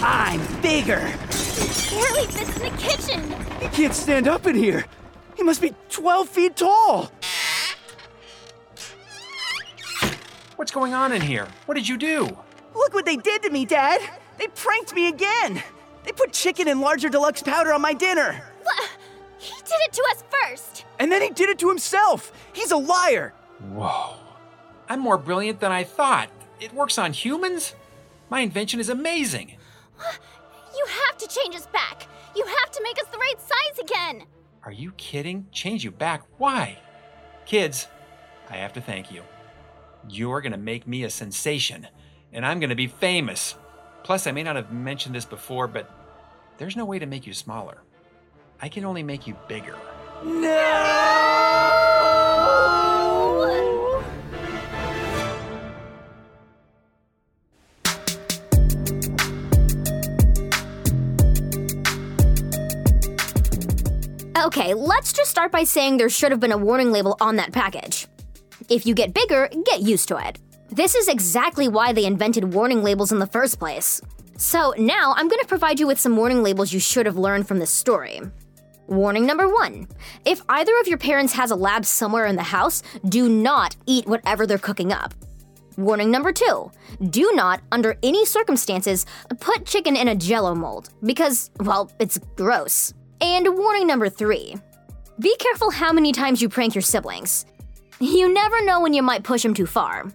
I'm 0.00 0.40
bigger. 0.62 1.00
Barely 1.90 2.26
fits 2.26 2.56
in 2.56 2.62
the 2.62 2.74
kitchen! 2.78 3.34
He 3.60 3.68
can't 3.68 3.94
stand 3.94 4.28
up 4.28 4.46
in 4.46 4.54
here. 4.54 4.84
He 5.36 5.42
must 5.42 5.60
be 5.60 5.74
12 5.90 6.28
feet 6.28 6.56
tall. 6.56 7.10
What's 10.56 10.72
going 10.72 10.94
on 10.94 11.12
in 11.12 11.20
here? 11.20 11.48
What 11.66 11.74
did 11.74 11.86
you 11.88 11.96
do? 11.96 12.24
Look 12.74 12.94
what 12.94 13.04
they 13.04 13.16
did 13.16 13.42
to 13.42 13.50
me, 13.50 13.64
Dad. 13.64 14.00
They 14.38 14.48
pranked 14.48 14.94
me 14.94 15.08
again. 15.08 15.62
They 16.04 16.12
put 16.12 16.32
chicken 16.32 16.66
enlarger 16.66 17.10
deluxe 17.10 17.42
powder 17.42 17.72
on 17.72 17.80
my 17.80 17.92
dinner. 17.92 18.42
What? 18.62 18.90
He 19.38 19.54
did 19.54 19.80
it 19.80 19.92
to 19.92 20.04
us 20.10 20.24
first! 20.30 20.84
And 20.98 21.10
then 21.10 21.22
he 21.22 21.30
did 21.30 21.48
it 21.48 21.58
to 21.60 21.68
himself. 21.68 22.32
He's 22.52 22.70
a 22.70 22.76
liar. 22.76 23.34
Whoa. 23.72 24.14
I'm 24.88 25.00
more 25.00 25.18
brilliant 25.18 25.60
than 25.60 25.72
I 25.72 25.84
thought. 25.84 26.30
It 26.60 26.74
works 26.74 26.98
on 26.98 27.12
humans? 27.12 27.74
My 28.30 28.40
invention 28.40 28.80
is 28.80 28.88
amazing. 28.88 29.56
You 30.76 30.86
have 31.08 31.18
to 31.18 31.26
change 31.26 31.56
us 31.56 31.66
back! 31.66 32.06
You 32.36 32.44
have 32.44 32.70
to 32.70 32.82
make 32.84 33.00
us 33.00 33.08
the 33.10 33.18
right 33.18 33.40
size 33.40 33.78
again! 33.80 34.26
Are 34.62 34.70
you 34.70 34.92
kidding? 34.92 35.46
Change 35.50 35.82
you 35.82 35.90
back? 35.90 36.22
Why? 36.36 36.78
Kids, 37.46 37.88
I 38.48 38.58
have 38.58 38.74
to 38.74 38.80
thank 38.80 39.10
you. 39.10 39.22
You're 40.08 40.40
gonna 40.40 40.56
make 40.56 40.86
me 40.86 41.02
a 41.02 41.10
sensation, 41.10 41.88
and 42.32 42.46
I'm 42.46 42.60
gonna 42.60 42.76
be 42.76 42.86
famous. 42.86 43.56
Plus, 44.04 44.26
I 44.26 44.32
may 44.32 44.42
not 44.42 44.56
have 44.56 44.72
mentioned 44.72 45.14
this 45.14 45.24
before, 45.24 45.66
but 45.66 45.90
there's 46.58 46.76
no 46.76 46.84
way 46.84 46.98
to 46.98 47.06
make 47.06 47.26
you 47.26 47.32
smaller. 47.32 47.82
I 48.60 48.68
can 48.68 48.84
only 48.84 49.02
make 49.02 49.26
you 49.26 49.36
bigger. 49.46 49.76
No! 50.24 50.98
Okay, 64.48 64.72
let's 64.72 65.12
just 65.12 65.30
start 65.30 65.52
by 65.52 65.64
saying 65.64 65.98
there 65.98 66.08
should 66.08 66.30
have 66.30 66.40
been 66.40 66.52
a 66.52 66.56
warning 66.56 66.90
label 66.90 67.16
on 67.20 67.36
that 67.36 67.52
package. 67.52 68.06
If 68.68 68.86
you 68.86 68.94
get 68.94 69.12
bigger, 69.12 69.48
get 69.66 69.82
used 69.82 70.08
to 70.08 70.16
it. 70.16 70.38
This 70.70 70.94
is 70.94 71.06
exactly 71.06 71.68
why 71.68 71.92
they 71.92 72.06
invented 72.06 72.54
warning 72.54 72.82
labels 72.82 73.12
in 73.12 73.18
the 73.18 73.26
first 73.26 73.58
place. 73.58 74.00
So 74.36 74.74
now 74.78 75.14
I'm 75.16 75.28
going 75.28 75.40
to 75.40 75.46
provide 75.46 75.80
you 75.80 75.86
with 75.86 76.00
some 76.00 76.16
warning 76.16 76.42
labels 76.42 76.72
you 76.72 76.80
should 76.80 77.06
have 77.06 77.16
learned 77.16 77.46
from 77.46 77.58
this 77.58 77.70
story. 77.70 78.20
Warning 78.88 79.26
number 79.26 79.46
one 79.46 79.86
If 80.24 80.40
either 80.48 80.72
of 80.80 80.88
your 80.88 80.96
parents 80.96 81.34
has 81.34 81.50
a 81.50 81.56
lab 81.56 81.84
somewhere 81.84 82.24
in 82.24 82.36
the 82.36 82.42
house, 82.42 82.82
do 83.06 83.28
not 83.28 83.76
eat 83.84 84.06
whatever 84.06 84.46
they're 84.46 84.56
cooking 84.56 84.92
up. 84.92 85.12
Warning 85.76 86.10
number 86.10 86.32
two 86.32 86.70
Do 87.10 87.30
not, 87.34 87.60
under 87.70 87.98
any 88.02 88.24
circumstances, 88.24 89.04
put 89.40 89.66
chicken 89.66 89.94
in 89.94 90.08
a 90.08 90.14
jello 90.14 90.54
mold 90.54 90.88
because, 91.04 91.50
well, 91.60 91.92
it's 91.98 92.18
gross. 92.36 92.94
And 93.20 93.46
warning 93.58 93.86
number 93.86 94.08
three 94.08 94.56
Be 95.20 95.36
careful 95.36 95.70
how 95.70 95.92
many 95.92 96.10
times 96.10 96.40
you 96.40 96.48
prank 96.48 96.74
your 96.74 96.80
siblings. 96.80 97.44
You 98.00 98.32
never 98.32 98.64
know 98.64 98.80
when 98.80 98.94
you 98.94 99.02
might 99.02 99.22
push 99.22 99.42
them 99.42 99.52
too 99.52 99.66
far. 99.66 100.10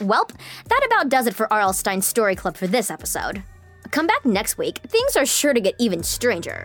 Welp, 0.00 0.32
that 0.68 0.86
about 0.86 1.08
does 1.08 1.26
it 1.26 1.34
for 1.34 1.50
R.L. 1.50 1.72
Stine's 1.72 2.06
Story 2.06 2.36
Club 2.36 2.58
for 2.58 2.66
this 2.66 2.90
episode. 2.90 3.42
Come 3.90 4.06
back 4.06 4.26
next 4.26 4.58
week, 4.58 4.80
things 4.86 5.16
are 5.16 5.24
sure 5.24 5.54
to 5.54 5.60
get 5.62 5.74
even 5.78 6.02
stranger. 6.02 6.64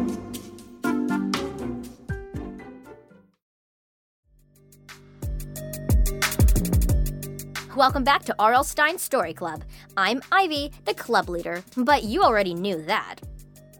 Welcome 7.81 8.03
back 8.03 8.23
to 8.25 8.35
R.L. 8.37 8.63
Stine 8.63 8.99
Story 8.99 9.33
Club. 9.33 9.63
I'm 9.97 10.21
Ivy, 10.31 10.71
the 10.85 10.93
club 10.93 11.29
leader, 11.29 11.63
but 11.75 12.03
you 12.03 12.21
already 12.21 12.53
knew 12.53 12.79
that. 12.83 13.15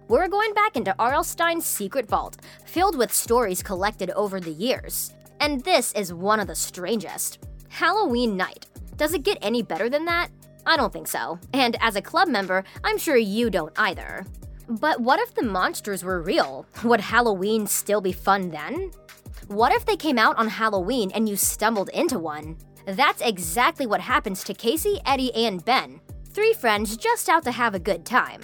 We're 0.07 0.27
going 0.27 0.55
back 0.55 0.75
into 0.75 0.95
R.L. 0.97 1.23
Stine's 1.23 1.67
secret 1.67 2.07
vault, 2.07 2.37
filled 2.65 2.97
with 2.97 3.13
stories 3.13 3.61
collected 3.61 4.09
over 4.15 4.39
the 4.39 4.49
years. 4.49 5.13
And 5.39 5.63
this 5.63 5.93
is 5.93 6.15
one 6.15 6.39
of 6.39 6.47
the 6.47 6.55
strangest 6.55 7.45
Halloween 7.69 8.35
night. 8.35 8.65
Does 8.97 9.13
it 9.13 9.21
get 9.21 9.37
any 9.43 9.61
better 9.61 9.87
than 9.87 10.05
that? 10.05 10.29
I 10.65 10.77
don't 10.77 10.91
think 10.91 11.07
so. 11.07 11.37
And 11.53 11.77
as 11.79 11.95
a 11.95 12.01
club 12.01 12.27
member, 12.27 12.63
I'm 12.83 12.97
sure 12.97 13.17
you 13.17 13.51
don't 13.51 13.77
either. 13.77 14.25
But 14.67 14.99
what 14.99 15.19
if 15.19 15.35
the 15.35 15.43
monsters 15.43 16.03
were 16.03 16.23
real? 16.23 16.65
Would 16.83 17.01
Halloween 17.01 17.67
still 17.67 18.01
be 18.01 18.13
fun 18.13 18.49
then? 18.49 18.89
What 19.45 19.71
if 19.71 19.85
they 19.85 19.95
came 19.95 20.17
out 20.17 20.37
on 20.37 20.47
Halloween 20.47 21.11
and 21.13 21.29
you 21.29 21.35
stumbled 21.35 21.89
into 21.89 22.17
one? 22.17 22.57
That's 22.85 23.21
exactly 23.21 23.85
what 23.85 24.01
happens 24.01 24.43
to 24.45 24.53
Casey, 24.53 24.99
Eddie, 25.05 25.33
and 25.35 25.63
Ben. 25.63 26.01
Three 26.33 26.53
friends 26.53 26.97
just 26.97 27.29
out 27.29 27.43
to 27.43 27.51
have 27.51 27.75
a 27.75 27.79
good 27.79 28.05
time. 28.05 28.41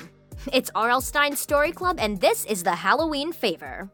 It's 0.53 0.69
R.L. 0.75 1.01
Stine 1.01 1.35
Story 1.35 1.71
Club, 1.71 1.97
and 1.99 2.19
this 2.21 2.45
is 2.45 2.63
the 2.63 2.75
Halloween 2.75 3.31
Favor. 3.31 3.89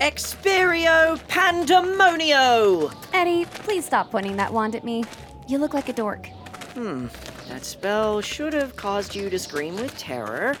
Experio 0.00 1.18
Pandemonio! 1.26 2.94
Eddie, 3.14 3.46
please 3.46 3.86
stop 3.86 4.10
pointing 4.10 4.36
that 4.36 4.52
wand 4.52 4.76
at 4.76 4.84
me. 4.84 5.04
You 5.48 5.58
look 5.58 5.72
like 5.72 5.88
a 5.88 5.92
dork. 5.92 6.26
Hmm, 6.74 7.06
that 7.48 7.64
spell 7.64 8.20
should 8.20 8.52
have 8.52 8.76
caused 8.76 9.14
you 9.14 9.30
to 9.30 9.38
scream 9.38 9.74
with 9.76 9.96
terror. 9.96 10.54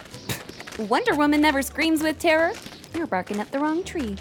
Wonder 0.78 1.14
Woman 1.14 1.42
never 1.42 1.60
screams 1.60 2.02
with 2.02 2.18
terror. 2.18 2.52
You're 2.94 3.06
barking 3.06 3.40
up 3.40 3.50
the 3.50 3.58
wrong 3.58 3.84
tree. 3.84 4.16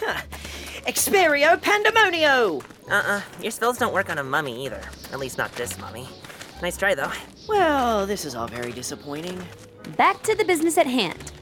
Experio 0.86 1.56
Pandemonio! 1.60 2.62
Uh-uh, 2.90 3.20
your 3.40 3.50
spells 3.50 3.78
don't 3.78 3.92
work 3.92 4.10
on 4.10 4.18
a 4.18 4.24
mummy 4.24 4.64
either. 4.64 4.80
At 5.12 5.18
least 5.18 5.38
not 5.38 5.52
this 5.52 5.78
mummy. 5.78 6.08
Nice 6.62 6.76
try, 6.76 6.94
though. 6.94 7.12
Well, 7.48 8.06
this 8.06 8.24
is 8.24 8.34
all 8.34 8.48
very 8.48 8.72
disappointing. 8.72 9.40
Back 9.96 10.22
to 10.22 10.34
the 10.34 10.44
business 10.44 10.78
at 10.78 10.86
hand. 10.86 11.32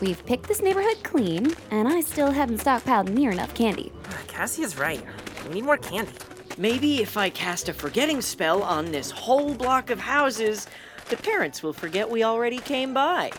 We've 0.00 0.24
picked 0.26 0.48
this 0.48 0.62
neighborhood 0.62 1.02
clean, 1.02 1.54
and 1.70 1.88
I 1.88 2.00
still 2.00 2.30
haven't 2.30 2.60
stockpiled 2.60 3.08
near 3.08 3.30
enough 3.30 3.54
candy. 3.54 3.92
Cassie 4.28 4.62
is 4.62 4.78
right. 4.78 5.02
We 5.46 5.54
need 5.54 5.64
more 5.64 5.78
candy. 5.78 6.12
Maybe 6.58 7.02
if 7.02 7.16
I 7.16 7.30
cast 7.30 7.68
a 7.68 7.74
forgetting 7.74 8.20
spell 8.22 8.62
on 8.62 8.90
this 8.92 9.10
whole 9.10 9.54
block 9.54 9.90
of 9.90 9.98
houses, 9.98 10.66
the 11.08 11.16
parents 11.16 11.62
will 11.62 11.72
forget 11.72 12.08
we 12.08 12.24
already 12.24 12.58
came 12.58 12.92
by. 12.92 13.30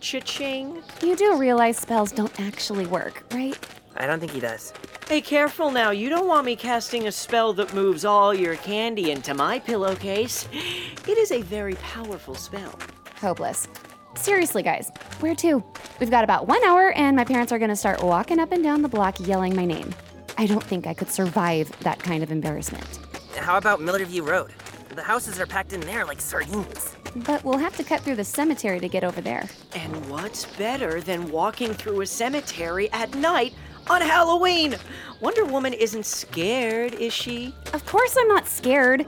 Cha-ching. 0.00 0.82
You 1.02 1.16
do 1.16 1.36
realize 1.36 1.78
spells 1.78 2.12
don't 2.12 2.38
actually 2.38 2.86
work, 2.86 3.24
right? 3.32 3.58
I 3.96 4.06
don't 4.06 4.20
think 4.20 4.32
he 4.32 4.40
does. 4.40 4.72
Hey, 5.08 5.20
careful 5.20 5.70
now. 5.70 5.90
You 5.90 6.08
don't 6.08 6.26
want 6.26 6.46
me 6.46 6.56
casting 6.56 7.06
a 7.06 7.12
spell 7.12 7.52
that 7.52 7.72
moves 7.72 8.04
all 8.04 8.34
your 8.34 8.56
candy 8.56 9.12
into 9.12 9.34
my 9.34 9.60
pillowcase. 9.60 10.48
It 10.52 11.16
is 11.16 11.30
a 11.30 11.42
very 11.42 11.74
powerful 11.74 12.34
spell. 12.34 12.76
Hopeless. 13.20 13.68
Seriously, 14.16 14.64
guys, 14.64 14.90
where 15.20 15.36
to? 15.36 15.62
We've 16.00 16.10
got 16.10 16.24
about 16.24 16.48
one 16.48 16.62
hour, 16.64 16.90
and 16.90 17.14
my 17.16 17.22
parents 17.22 17.52
are 17.52 17.58
gonna 17.60 17.76
start 17.76 18.02
walking 18.02 18.40
up 18.40 18.50
and 18.50 18.64
down 18.64 18.82
the 18.82 18.88
block 18.88 19.16
yelling 19.20 19.54
my 19.54 19.64
name. 19.64 19.94
I 20.38 20.46
don't 20.46 20.64
think 20.64 20.88
I 20.88 20.94
could 20.94 21.08
survive 21.08 21.70
that 21.82 22.00
kind 22.00 22.24
of 22.24 22.32
embarrassment. 22.32 22.98
How 23.36 23.58
about 23.58 23.78
Millerview 23.78 24.26
Road? 24.26 24.52
The 24.96 25.02
houses 25.02 25.38
are 25.38 25.46
packed 25.46 25.72
in 25.72 25.80
there 25.82 26.04
like 26.04 26.20
sardines. 26.20 26.96
But 27.14 27.44
we'll 27.44 27.58
have 27.58 27.76
to 27.76 27.84
cut 27.84 28.00
through 28.00 28.16
the 28.16 28.24
cemetery 28.24 28.80
to 28.80 28.88
get 28.88 29.04
over 29.04 29.20
there. 29.20 29.48
And 29.76 30.10
what's 30.10 30.46
better 30.56 31.00
than 31.00 31.30
walking 31.30 31.74
through 31.74 32.00
a 32.00 32.06
cemetery 32.06 32.90
at 32.90 33.14
night 33.14 33.54
on 33.88 34.00
Halloween? 34.00 34.76
Wonder 35.20 35.44
Woman 35.44 35.72
isn't 35.72 36.06
scared, 36.06 36.94
is 36.94 37.12
she? 37.12 37.54
Of 37.72 37.84
course, 37.86 38.16
I'm 38.18 38.28
not 38.28 38.46
scared. 38.46 39.06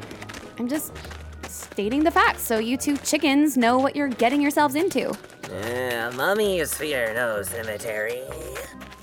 I'm 0.58 0.68
just 0.68 0.92
stating 1.46 2.04
the 2.04 2.10
facts 2.10 2.42
so 2.42 2.58
you 2.58 2.76
two 2.76 2.96
chickens 2.98 3.56
know 3.56 3.78
what 3.78 3.94
you're 3.94 4.08
getting 4.08 4.40
yourselves 4.40 4.74
into. 4.74 5.16
Yeah, 5.50 6.10
mummies 6.10 6.74
fear 6.74 7.12
no 7.14 7.42
cemetery. 7.42 8.22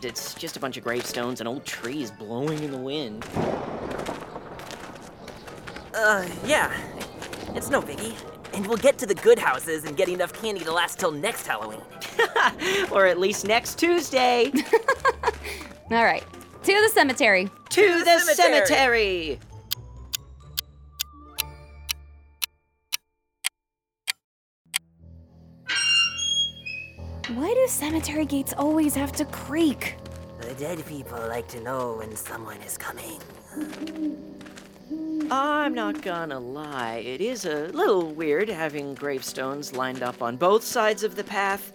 It's 0.03 0.34
just 0.36 0.58
a 0.58 0.60
bunch 0.60 0.77
of 0.77 0.84
gravestones 0.84 1.39
and 1.39 1.48
old 1.48 1.65
trees 1.65 2.12
blowing 2.12 2.62
in 2.63 2.72
the 2.72 2.77
wind. 2.77 3.25
Uh, 5.94 6.27
yeah. 6.46 6.75
It's 7.55 7.70
no 7.70 7.82
biggie. 7.82 8.15
And 8.53 8.67
we'll 8.67 8.77
get 8.77 8.98
to 9.00 9.05
the 9.05 9.15
good 9.15 9.39
houses 9.39 9.86
and 9.86 9.98
get 9.98 10.08
enough 10.08 10.34
candy 10.34 10.63
to 10.65 10.72
last 10.72 11.00
till 11.00 11.12
next 11.12 11.48
Halloween. 11.48 11.82
or 12.91 13.05
at 13.05 13.20
least 13.20 13.48
next 13.48 13.79
Tuesday. 13.79 14.51
All 15.92 16.04
right, 16.04 16.24
to 16.63 16.82
the 16.82 16.89
cemetery. 16.89 17.50
To 17.70 18.04
the 18.04 18.20
cemetery. 18.20 19.39
Why 27.34 27.54
do 27.54 27.68
cemetery 27.68 28.25
gates 28.25 28.54
always 28.58 28.96
have 28.96 29.12
to 29.13 29.25
creak? 29.25 29.98
The 30.42 30.54
dead 30.56 30.84
people 30.88 31.20
like 31.27 31.48
to 31.50 31.60
know 31.62 31.96
when 31.98 32.15
someone 32.15 32.58
is 32.62 32.77
coming. 32.77 33.20
I'm 35.32 35.74
not 35.74 36.01
gonna 36.01 36.39
lie, 36.39 36.98
it 36.98 37.22
is 37.22 37.46
a 37.46 37.68
little 37.70 38.12
weird 38.12 38.48
having 38.50 38.96
gravestones 38.96 39.74
lined 39.74 40.01
up 40.01 40.22
on 40.22 40.38
both 40.38 40.63
sides 40.63 41.04
of 41.04 41.15
the 41.15 41.24
path. 41.24 41.74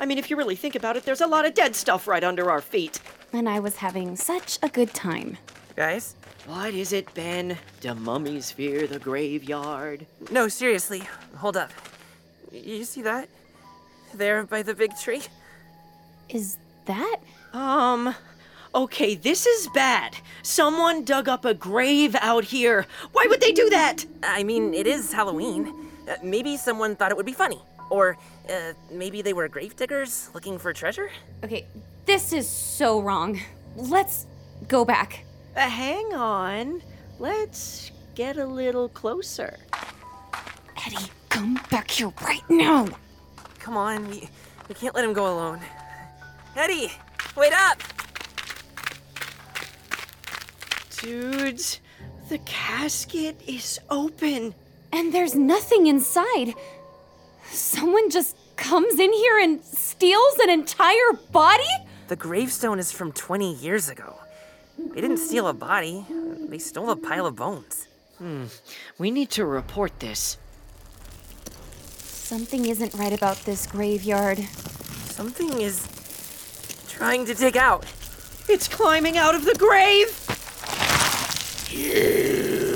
I 0.00 0.06
mean, 0.06 0.18
if 0.18 0.30
you 0.30 0.36
really 0.36 0.56
think 0.56 0.74
about 0.74 0.96
it, 0.96 1.04
there's 1.04 1.20
a 1.20 1.26
lot 1.26 1.44
of 1.44 1.54
dead 1.54 1.74
stuff 1.74 2.06
right 2.06 2.22
under 2.22 2.50
our 2.50 2.60
feet. 2.60 3.00
And 3.32 3.48
I 3.48 3.60
was 3.60 3.76
having 3.76 4.16
such 4.16 4.58
a 4.62 4.68
good 4.68 4.94
time. 4.94 5.36
Guys? 5.76 6.14
What 6.46 6.72
is 6.72 6.92
it, 6.92 7.12
Ben? 7.14 7.58
Do 7.80 7.94
mummies 7.94 8.50
fear 8.50 8.86
the 8.86 8.98
graveyard? 8.98 10.06
No, 10.30 10.48
seriously. 10.48 11.02
Hold 11.36 11.56
up. 11.56 11.70
You 12.52 12.84
see 12.84 13.02
that? 13.02 13.28
There 14.14 14.44
by 14.44 14.62
the 14.62 14.74
big 14.74 14.96
tree? 14.96 15.22
Is 16.28 16.56
that? 16.86 17.16
Um, 17.52 18.14
okay, 18.74 19.14
this 19.14 19.46
is 19.46 19.68
bad. 19.74 20.16
Someone 20.42 21.04
dug 21.04 21.28
up 21.28 21.44
a 21.44 21.54
grave 21.54 22.16
out 22.20 22.44
here. 22.44 22.86
Why 23.12 23.26
would 23.28 23.40
they 23.40 23.52
do 23.52 23.68
that? 23.70 24.06
I 24.22 24.42
mean, 24.44 24.72
it 24.74 24.86
is 24.86 25.12
Halloween. 25.12 25.74
Uh, 26.08 26.14
maybe 26.22 26.56
someone 26.56 26.96
thought 26.96 27.10
it 27.10 27.16
would 27.16 27.26
be 27.26 27.32
funny. 27.32 27.60
Or 27.90 28.16
uh, 28.48 28.72
maybe 28.90 29.22
they 29.22 29.32
were 29.32 29.48
grave 29.48 29.76
diggers 29.76 30.30
looking 30.34 30.58
for 30.58 30.72
treasure? 30.72 31.10
Okay, 31.44 31.66
this 32.06 32.32
is 32.32 32.48
so 32.48 33.00
wrong. 33.00 33.40
Let's 33.76 34.26
go 34.66 34.84
back. 34.84 35.24
Uh, 35.56 35.68
hang 35.68 36.14
on. 36.14 36.82
Let's 37.18 37.90
get 38.14 38.36
a 38.36 38.46
little 38.46 38.88
closer. 38.88 39.56
Eddie, 40.86 41.10
come 41.28 41.58
back 41.70 41.90
here 41.90 42.12
right 42.22 42.48
now. 42.48 42.88
Come 43.58 43.76
on, 43.76 44.08
we, 44.08 44.28
we 44.68 44.74
can't 44.74 44.94
let 44.94 45.04
him 45.04 45.12
go 45.12 45.32
alone. 45.32 45.60
Eddie, 46.56 46.92
wait 47.36 47.52
up! 47.52 47.82
Dudes, 51.00 51.80
the 52.28 52.38
casket 52.38 53.40
is 53.46 53.78
open. 53.90 54.54
And 54.92 55.12
there's 55.12 55.34
nothing 55.34 55.86
inside. 55.86 56.54
Someone 57.50 58.10
just 58.10 58.36
comes 58.56 58.98
in 58.98 59.12
here 59.12 59.38
and 59.38 59.62
steals 59.64 60.38
an 60.42 60.50
entire 60.50 61.12
body? 61.32 61.64
The 62.08 62.16
gravestone 62.16 62.78
is 62.78 62.92
from 62.92 63.12
20 63.12 63.54
years 63.54 63.88
ago. 63.88 64.16
They 64.78 65.00
didn't 65.00 65.18
steal 65.18 65.48
a 65.48 65.52
body, 65.52 66.06
they 66.48 66.58
stole 66.58 66.90
a 66.90 66.96
pile 66.96 67.26
of 67.26 67.36
bones. 67.36 67.88
Hmm. 68.18 68.44
We 68.98 69.10
need 69.10 69.30
to 69.30 69.44
report 69.44 69.98
this. 70.00 70.38
Something 71.96 72.66
isn't 72.66 72.94
right 72.94 73.12
about 73.12 73.38
this 73.38 73.66
graveyard. 73.66 74.38
Something 74.38 75.60
is 75.60 75.86
trying 76.88 77.26
to 77.26 77.34
dig 77.34 77.56
out. 77.56 77.84
It's 78.48 78.68
climbing 78.68 79.16
out 79.16 79.34
of 79.34 79.44
the 79.44 79.54
grave! 79.54 80.24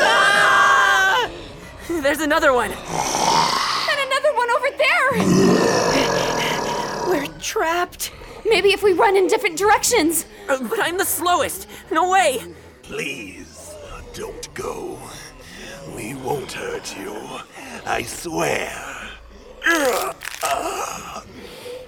Ah! 0.00 1.30
There's 2.02 2.20
another 2.20 2.52
one. 2.52 2.70
And 2.70 4.00
another 4.06 4.32
one 4.34 4.50
over 4.50 4.68
there! 4.78 5.10
We're 7.08 7.26
trapped. 7.40 8.12
Maybe 8.48 8.68
if 8.68 8.84
we 8.84 8.92
run 8.92 9.16
in 9.16 9.26
different 9.26 9.58
directions. 9.58 10.24
Uh, 10.48 10.62
but 10.62 10.78
I'm 10.80 10.96
the 10.96 11.04
slowest. 11.04 11.66
No 11.90 12.08
way. 12.08 12.40
Please, 12.82 13.74
don't 14.14 14.54
go. 14.54 14.96
We 15.96 16.14
won't 16.14 16.52
hurt 16.52 16.96
you. 16.96 17.16
I 17.84 18.02
swear. 18.02 18.70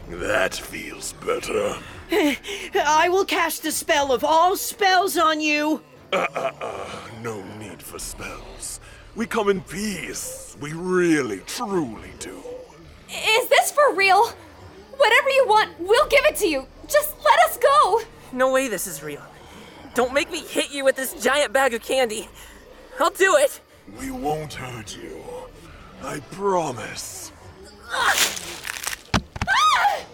That 0.09 0.55
feels 0.55 1.12
better. 1.25 1.77
I 2.75 3.09
will 3.09 3.25
cast 3.25 3.64
a 3.64 3.70
spell 3.70 4.11
of 4.11 4.25
all 4.25 4.57
spells 4.57 5.16
on 5.16 5.40
you. 5.40 5.83
Uh, 6.12 6.27
uh, 6.35 6.51
uh, 6.61 7.01
no 7.23 7.44
need 7.59 7.81
for 7.81 8.01
spells. 8.01 8.81
We 9.16 9.27
come 9.27 9.49
in 9.49 9.61
peace. 9.62 10.57
We 10.61 10.73
really, 10.73 11.40
truly 11.46 12.12
do. 12.20 12.42
Is 13.09 13.49
this 13.49 13.73
for 13.73 13.94
real? 13.94 14.29
Whatever 14.96 15.31
you 15.31 15.46
want, 15.49 15.70
we'll 15.81 16.07
give 16.07 16.25
it 16.27 16.37
to 16.37 16.46
you. 16.46 16.66
Just 16.87 17.14
let 17.25 17.40
us 17.40 17.57
go. 17.57 18.03
No 18.33 18.53
way 18.53 18.68
this 18.68 18.87
is 18.87 19.03
real. 19.03 19.23
Don't 19.94 20.14
make 20.14 20.31
me 20.31 20.40
hit 20.40 20.70
you 20.70 20.85
with 20.85 20.94
this 20.94 21.20
giant 21.23 21.53
bag 21.53 21.75
of 21.75 21.83
candy. 21.83 22.29
I'll 23.01 23.11
do 23.11 23.37
it. 23.37 23.61
We 23.99 24.11
won't 24.12 24.55
hurt 24.55 24.96
you. 24.96 25.23
I 26.05 26.20
promise. 26.31 27.33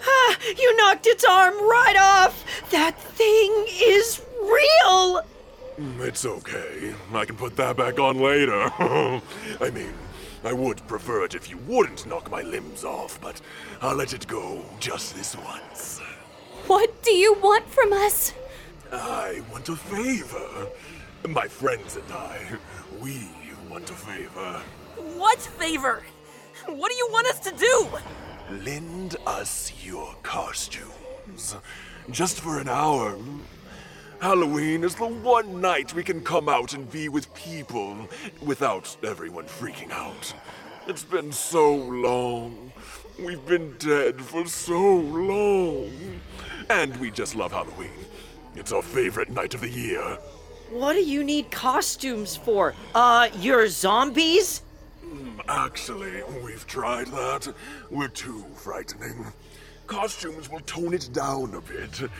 Ah, 0.08 0.38
you 0.58 0.76
knocked 0.76 1.06
its 1.06 1.24
arm 1.24 1.54
right 1.68 1.96
off! 1.98 2.44
That 2.70 2.98
thing 2.98 3.66
is 3.68 4.22
real! 4.42 5.22
Mm, 5.78 6.00
it's 6.00 6.24
okay. 6.24 6.94
I 7.12 7.24
can 7.26 7.36
put 7.36 7.54
that 7.56 7.76
back 7.76 7.98
on 7.98 8.18
later. 8.18 8.70
I 9.60 9.70
mean, 9.72 9.92
I 10.42 10.52
would 10.52 10.86
prefer 10.88 11.24
it 11.24 11.34
if 11.34 11.50
you 11.50 11.58
wouldn't 11.66 12.06
knock 12.06 12.30
my 12.30 12.42
limbs 12.42 12.82
off, 12.82 13.20
but 13.20 13.40
I'll 13.82 13.96
let 13.96 14.14
it 14.14 14.26
go 14.26 14.64
just 14.80 15.14
this 15.14 15.36
once. 15.36 16.00
What 16.66 17.02
do 17.02 17.12
you 17.12 17.34
want 17.42 17.68
from 17.68 17.92
us? 17.92 18.32
I 18.90 19.42
want 19.52 19.68
a 19.68 19.76
favor. 19.76 20.68
My 21.28 21.46
friends 21.46 21.96
and 21.96 22.12
I, 22.12 22.38
we 23.00 23.28
want 23.68 23.90
a 23.90 23.94
favor. 23.94 24.62
What 25.16 25.40
favor? 25.40 26.02
What 26.66 26.90
do 26.90 26.96
you 26.96 27.08
want 27.12 27.26
us 27.26 27.40
to 27.40 27.50
do? 27.50 27.88
Lend 28.64 29.16
us 29.26 29.72
your 29.84 30.14
costumes. 30.22 31.56
Just 32.10 32.40
for 32.40 32.60
an 32.60 32.68
hour. 32.68 33.18
Halloween 34.20 34.82
is 34.82 34.94
the 34.94 35.06
one 35.06 35.60
night 35.60 35.94
we 35.94 36.02
can 36.02 36.22
come 36.22 36.48
out 36.48 36.72
and 36.72 36.90
be 36.90 37.08
with 37.08 37.32
people 37.34 38.08
without 38.40 38.96
everyone 39.04 39.44
freaking 39.44 39.90
out. 39.90 40.32
It's 40.86 41.04
been 41.04 41.32
so 41.32 41.74
long. 41.74 42.72
We've 43.18 43.44
been 43.46 43.76
dead 43.78 44.20
for 44.20 44.46
so 44.46 44.96
long. 44.96 46.20
And 46.70 46.96
we 46.96 47.10
just 47.10 47.34
love 47.34 47.52
Halloween. 47.52 47.90
It's 48.54 48.72
our 48.72 48.82
favorite 48.82 49.30
night 49.30 49.54
of 49.54 49.60
the 49.60 49.68
year. 49.68 50.18
What 50.70 50.94
do 50.94 51.04
you 51.04 51.22
need 51.22 51.50
costumes 51.50 52.36
for? 52.36 52.74
Uh, 52.94 53.28
you're 53.38 53.68
zombies? 53.68 54.62
Actually, 55.48 56.22
we've 56.42 56.66
tried 56.66 57.08
that. 57.08 57.52
We're 57.90 58.08
too 58.08 58.44
frightening. 58.56 59.26
Costumes 59.86 60.50
will 60.50 60.60
tone 60.60 60.94
it 60.94 61.10
down 61.12 61.54
a 61.54 61.60
bit. 61.60 62.10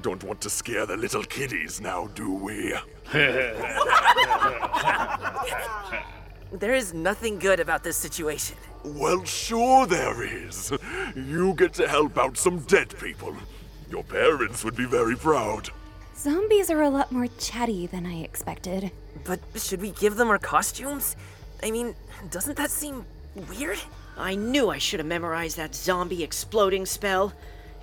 Don't 0.00 0.22
want 0.24 0.40
to 0.40 0.50
scare 0.50 0.86
the 0.86 0.96
little 0.96 1.22
kiddies 1.22 1.80
now, 1.80 2.08
do 2.14 2.32
we? 2.32 2.74
there 6.52 6.74
is 6.74 6.92
nothing 6.92 7.38
good 7.38 7.60
about 7.60 7.84
this 7.84 7.96
situation. 7.96 8.56
Well, 8.84 9.24
sure 9.24 9.86
there 9.86 10.24
is. 10.24 10.72
You 11.14 11.54
get 11.54 11.74
to 11.74 11.86
help 11.86 12.18
out 12.18 12.36
some 12.36 12.60
dead 12.60 12.98
people. 12.98 13.36
Your 13.90 14.02
parents 14.02 14.64
would 14.64 14.76
be 14.76 14.86
very 14.86 15.16
proud. 15.16 15.70
Zombies 16.16 16.70
are 16.70 16.82
a 16.82 16.90
lot 16.90 17.12
more 17.12 17.26
chatty 17.38 17.86
than 17.86 18.06
I 18.06 18.22
expected. 18.22 18.90
But 19.24 19.40
should 19.56 19.80
we 19.80 19.90
give 19.92 20.16
them 20.16 20.28
our 20.28 20.38
costumes? 20.38 21.16
I 21.62 21.70
mean, 21.70 21.94
doesn't 22.30 22.56
that 22.56 22.70
seem 22.70 23.04
weird? 23.34 23.78
I 24.16 24.34
knew 24.34 24.68
I 24.68 24.78
should 24.78 25.00
have 25.00 25.06
memorized 25.06 25.56
that 25.56 25.74
zombie 25.74 26.22
exploding 26.22 26.86
spell. 26.86 27.32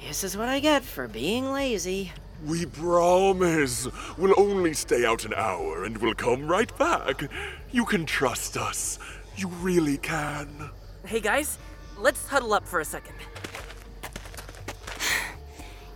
This 0.07 0.23
is 0.23 0.37
what 0.37 0.47
I 0.47 0.59
get 0.59 0.83
for 0.83 1.07
being 1.07 1.51
lazy. 1.51 2.11
We 2.45 2.65
promise. 2.65 3.87
We'll 4.17 4.39
only 4.39 4.73
stay 4.73 5.05
out 5.05 5.25
an 5.25 5.33
hour 5.33 5.83
and 5.83 5.97
we'll 5.97 6.13
come 6.13 6.47
right 6.47 6.75
back. 6.77 7.23
You 7.71 7.83
can 7.85 8.05
trust 8.05 8.55
us. 8.55 8.97
You 9.35 9.47
really 9.47 9.97
can. 9.97 10.69
Hey 11.05 11.19
guys, 11.19 11.57
let's 11.97 12.27
huddle 12.27 12.53
up 12.53 12.67
for 12.67 12.79
a 12.79 12.85
second. 12.85 13.15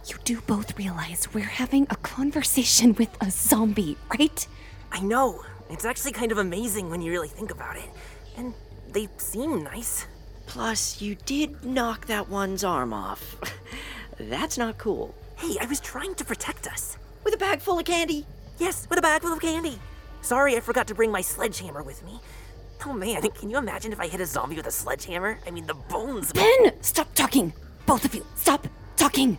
You 0.06 0.18
do 0.26 0.42
both 0.42 0.78
realize 0.78 1.34
we're 1.34 1.46
having 1.46 1.88
a 1.90 1.96
conversation 1.96 2.94
with 2.96 3.10
a 3.22 3.32
zombie, 3.32 3.96
right? 4.20 4.46
I 4.92 5.00
know. 5.00 5.42
It's 5.70 5.86
actually 5.86 6.12
kind 6.12 6.34
of 6.34 6.38
amazing 6.40 6.90
when 6.90 7.02
you 7.02 7.10
really 7.10 7.30
think 7.30 7.52
about 7.52 7.78
it. 7.78 7.90
And 8.36 8.54
they 8.94 9.10
seem 9.18 9.64
nice. 9.64 10.06
Plus, 10.46 11.02
you 11.02 11.16
did 11.16 11.66
knock 11.66 12.06
that 12.08 12.30
one's 12.30 12.64
arm 12.64 12.94
off. 12.94 13.36
That's 14.20 14.58
not 14.58 14.78
cool. 14.78 15.16
Hey, 15.36 15.58
I 15.60 15.66
was 15.66 15.80
trying 15.80 16.16
to 16.16 16.26
protect 16.26 16.68
us. 16.68 16.98
With 17.24 17.34
a 17.34 17.38
bag 17.38 17.60
full 17.60 17.80
of 17.80 17.86
candy? 17.86 18.26
Yes, 18.60 18.88
with 18.90 19.00
a 19.00 19.02
bag 19.02 19.22
full 19.22 19.34
of 19.34 19.42
candy. 19.42 19.80
Sorry, 20.22 20.56
I 20.56 20.60
forgot 20.60 20.88
to 20.88 20.96
bring 20.96 21.12
my 21.12 21.22
sledgehammer 21.22 21.84
with 21.84 22.04
me. 22.06 22.20
Oh 22.86 22.94
man, 22.94 23.22
can 23.40 23.50
you 23.50 23.58
imagine 23.58 23.92
if 23.92 24.00
I 24.00 24.08
hit 24.08 24.22
a 24.22 24.26
zombie 24.26 24.56
with 24.56 24.68
a 24.68 24.72
sledgehammer? 24.72 25.40
I 25.48 25.52
mean, 25.52 25.66
the 25.66 25.74
bones. 25.74 26.32
Ben! 26.32 26.82
Stop 26.82 27.14
talking! 27.16 27.54
Both 27.86 28.06
of 28.06 28.16
you, 28.16 28.26
stop 28.36 28.68
talking! 28.96 29.38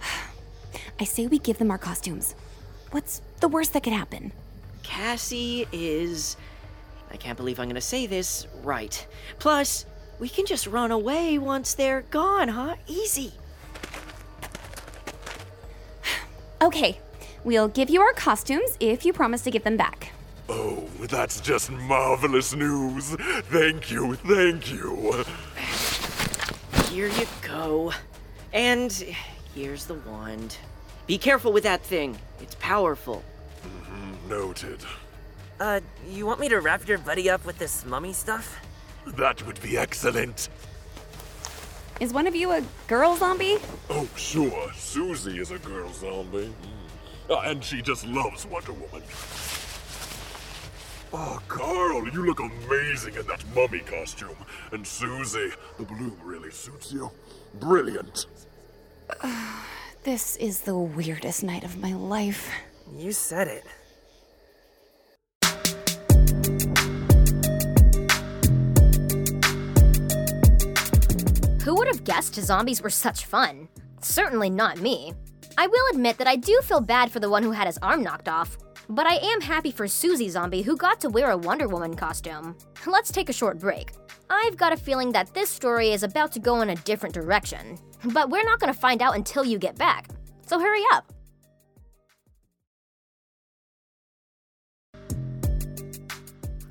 I 1.00 1.04
say 1.04 1.26
we 1.26 1.38
give 1.38 1.58
them 1.58 1.70
our 1.70 1.78
costumes. 1.78 2.34
What's 2.90 3.20
the 3.40 3.48
worst 3.48 3.72
that 3.72 3.82
could 3.82 3.92
happen? 3.92 4.32
Cassie 4.82 5.66
is. 5.72 6.36
I 7.10 7.16
can't 7.16 7.36
believe 7.36 7.58
I'm 7.58 7.68
gonna 7.68 7.80
say 7.80 8.06
this 8.06 8.46
right. 8.62 9.06
Plus, 9.38 9.86
we 10.18 10.28
can 10.28 10.46
just 10.46 10.66
run 10.66 10.90
away 10.90 11.38
once 11.38 11.74
they're 11.74 12.02
gone, 12.02 12.48
huh? 12.48 12.76
Easy. 12.86 13.32
Okay, 16.62 16.98
we'll 17.44 17.68
give 17.68 17.90
you 17.90 18.00
our 18.00 18.14
costumes 18.14 18.78
if 18.80 19.04
you 19.04 19.12
promise 19.12 19.42
to 19.42 19.50
give 19.50 19.62
them 19.62 19.76
back. 19.76 20.12
Oh, 20.48 20.88
that's 21.02 21.38
just 21.40 21.70
marvelous 21.70 22.54
news. 22.54 23.14
Thank 23.50 23.90
you, 23.90 24.14
thank 24.14 24.72
you. 24.72 25.24
Here 26.90 27.08
you 27.08 27.26
go. 27.42 27.92
And 28.54 28.90
here's 29.54 29.84
the 29.84 29.94
wand. 29.94 30.56
Be 31.06 31.18
careful 31.18 31.52
with 31.52 31.64
that 31.64 31.82
thing. 31.82 32.16
It's 32.40 32.54
powerful. 32.56 33.22
Mm-hmm, 33.62 34.28
noted. 34.30 34.78
Uh, 35.58 35.80
you 36.08 36.26
want 36.26 36.38
me 36.38 36.48
to 36.48 36.60
wrap 36.60 36.86
your 36.86 36.98
buddy 36.98 37.30
up 37.30 37.44
with 37.46 37.58
this 37.58 37.84
mummy 37.86 38.12
stuff? 38.12 38.58
That 39.06 39.44
would 39.46 39.60
be 39.62 39.78
excellent. 39.78 40.48
Is 41.98 42.12
one 42.12 42.26
of 42.26 42.36
you 42.36 42.52
a 42.52 42.62
girl 42.88 43.16
zombie? 43.16 43.56
Oh, 43.88 44.06
sure. 44.16 44.70
Susie 44.74 45.38
is 45.38 45.50
a 45.50 45.58
girl 45.58 45.90
zombie. 45.94 46.52
Mm. 47.28 47.30
Uh, 47.30 47.40
and 47.40 47.64
she 47.64 47.80
just 47.80 48.06
loves 48.06 48.46
Wonder 48.46 48.72
Woman. 48.72 49.02
Oh, 51.12 51.40
Carl, 51.48 52.06
you 52.08 52.26
look 52.26 52.40
amazing 52.40 53.14
in 53.14 53.26
that 53.26 53.42
mummy 53.54 53.80
costume. 53.80 54.36
And 54.72 54.86
Susie, 54.86 55.50
the 55.78 55.84
bloom 55.84 56.18
really 56.22 56.50
suits 56.50 56.92
you. 56.92 57.10
Brilliant. 57.54 58.26
this 60.02 60.36
is 60.36 60.60
the 60.60 60.76
weirdest 60.76 61.42
night 61.42 61.64
of 61.64 61.78
my 61.78 61.94
life. 61.94 62.50
You 62.94 63.12
said 63.12 63.48
it. 63.48 63.64
Who 71.66 71.74
would 71.74 71.88
have 71.88 72.04
guessed 72.04 72.36
zombies 72.36 72.80
were 72.80 72.90
such 72.90 73.26
fun? 73.26 73.66
Certainly 74.00 74.50
not 74.50 74.80
me. 74.80 75.12
I 75.58 75.66
will 75.66 75.90
admit 75.90 76.16
that 76.18 76.28
I 76.28 76.36
do 76.36 76.60
feel 76.62 76.80
bad 76.80 77.10
for 77.10 77.18
the 77.18 77.28
one 77.28 77.42
who 77.42 77.50
had 77.50 77.66
his 77.66 77.76
arm 77.78 78.04
knocked 78.04 78.28
off, 78.28 78.56
but 78.88 79.04
I 79.04 79.16
am 79.16 79.40
happy 79.40 79.72
for 79.72 79.88
Susie 79.88 80.28
Zombie 80.28 80.62
who 80.62 80.76
got 80.76 81.00
to 81.00 81.08
wear 81.08 81.32
a 81.32 81.36
Wonder 81.36 81.66
Woman 81.66 81.96
costume. 81.96 82.56
Let's 82.86 83.10
take 83.10 83.28
a 83.28 83.32
short 83.32 83.58
break. 83.58 83.90
I've 84.30 84.56
got 84.56 84.72
a 84.72 84.76
feeling 84.76 85.10
that 85.10 85.34
this 85.34 85.50
story 85.50 85.90
is 85.90 86.04
about 86.04 86.30
to 86.34 86.38
go 86.38 86.60
in 86.60 86.70
a 86.70 86.76
different 86.76 87.16
direction, 87.16 87.78
but 88.12 88.30
we're 88.30 88.44
not 88.44 88.60
going 88.60 88.72
to 88.72 88.78
find 88.78 89.02
out 89.02 89.16
until 89.16 89.44
you 89.44 89.58
get 89.58 89.76
back. 89.76 90.06
So 90.46 90.60
hurry 90.60 90.84
up. 90.92 91.12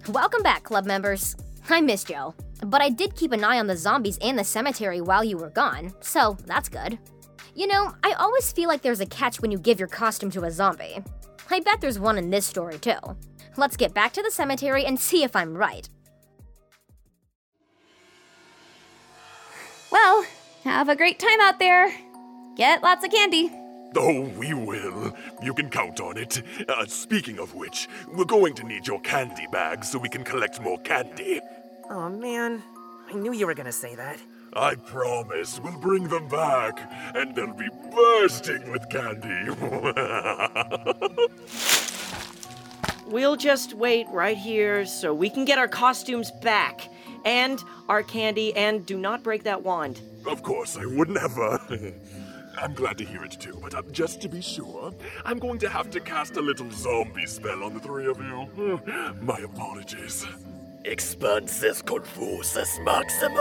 Welcome 0.08 0.42
back, 0.42 0.64
club 0.64 0.86
members. 0.86 1.36
I 1.70 1.82
missed 1.82 2.08
Joe. 2.08 2.34
But 2.66 2.82
I 2.82 2.90
did 2.90 3.16
keep 3.16 3.32
an 3.32 3.44
eye 3.44 3.60
on 3.60 3.68
the 3.68 3.78
zombies 3.78 4.18
and 4.22 4.40
the 4.40 4.44
cemetery 4.44 5.00
while 5.00 5.24
you 5.24 5.38
were 5.38 5.52
gone, 5.52 5.94
so 6.02 6.36
that's 6.46 6.68
good. 6.68 6.98
You 7.54 7.68
know, 7.68 7.94
I 8.04 8.14
always 8.14 8.52
feel 8.52 8.68
like 8.68 8.82
there's 8.82 9.02
a 9.02 9.06
catch 9.06 9.40
when 9.40 9.52
you 9.52 9.60
give 9.60 9.80
your 9.80 9.88
costume 9.88 10.32
to 10.32 10.44
a 10.44 10.52
zombie. 10.52 10.98
I 11.52 11.60
bet 11.60 11.80
there's 11.80 12.00
one 12.00 12.18
in 12.18 12.32
this 12.32 12.46
story 12.46 12.80
too. 12.80 12.98
Let's 13.56 13.78
get 13.78 13.94
back 13.94 14.14
to 14.14 14.24
the 14.24 14.32
cemetery 14.32 14.84
and 14.84 15.00
see 15.00 15.24
if 15.24 15.36
I'm 15.36 15.56
right. 15.56 15.88
Well, 19.92 20.26
have 20.64 20.90
a 20.90 20.96
great 20.96 21.20
time 21.20 21.40
out 21.42 21.60
there. 21.60 21.94
Get 22.58 22.82
lots 22.82 23.06
of 23.06 23.12
candy. 23.12 23.52
Oh, 23.96 24.22
we 24.38 24.54
will. 24.54 25.16
You 25.42 25.54
can 25.54 25.70
count 25.70 26.02
on 26.02 26.18
it. 26.18 26.42
Uh, 26.68 26.86
speaking 26.86 27.40
of 27.40 27.54
which, 27.54 27.88
we're 28.12 28.26
going 28.26 28.56
to 28.56 28.64
need 28.64 28.88
your 28.88 29.00
candy 29.02 29.48
bags 29.52 29.92
so 29.92 30.00
we 30.00 30.10
can 30.10 30.24
collect 30.24 30.60
more 30.60 30.80
candy. 30.80 31.40
Oh 31.90 32.10
man, 32.10 32.64
I 33.10 33.14
knew 33.14 33.32
you 33.32 33.46
were 33.46 33.54
gonna 33.54 33.72
say 33.72 33.96
that. 33.96 34.20
I 34.54 34.76
promise 34.76 35.60
we'll 35.60 35.78
bring 35.78 36.08
them 36.08 36.28
back, 36.28 36.80
and 37.14 37.36
they'll 37.36 37.54
be 37.54 37.70
bursting 37.94 38.72
with 38.72 38.90
candy. 38.90 39.52
we'll 43.08 43.36
just 43.36 43.74
wait 43.74 44.08
right 44.10 44.38
here 44.38 44.86
so 44.86 45.14
we 45.14 45.30
can 45.30 45.46
get 45.46 45.60
our 45.60 45.68
costumes 45.68 46.32
back, 46.42 46.90
and 47.26 47.62
our 47.88 48.02
candy, 48.02 48.56
and 48.56 48.86
do 48.86 48.98
not 48.98 49.22
break 49.24 49.44
that 49.44 49.62
wand. 49.62 50.02
Of 50.26 50.42
course, 50.42 50.78
I 50.78 50.86
would 50.86 51.10
never. 51.10 51.60
I'm 52.58 52.74
glad 52.74 52.98
to 53.00 53.06
hear 53.06 53.24
it 53.24 53.32
too, 53.32 53.60
but 53.62 53.76
uh, 53.76 53.84
just 53.92 54.22
to 54.22 54.30
be 54.30 54.42
sure, 54.42 54.94
I'm 55.26 55.38
going 55.40 55.60
to 55.60 55.70
have 55.70 55.90
to 55.92 56.00
cast 56.00 56.38
a 56.38 56.42
little 56.42 56.72
zombie 56.72 57.26
spell 57.26 57.64
on 57.64 57.74
the 57.74 57.80
three 57.80 58.08
of 58.08 58.18
you. 58.18 58.80
My 59.22 59.40
apologies. 59.40 60.26
Expansis 60.86 61.82
confusus 61.82 62.80
maximus! 62.84 63.34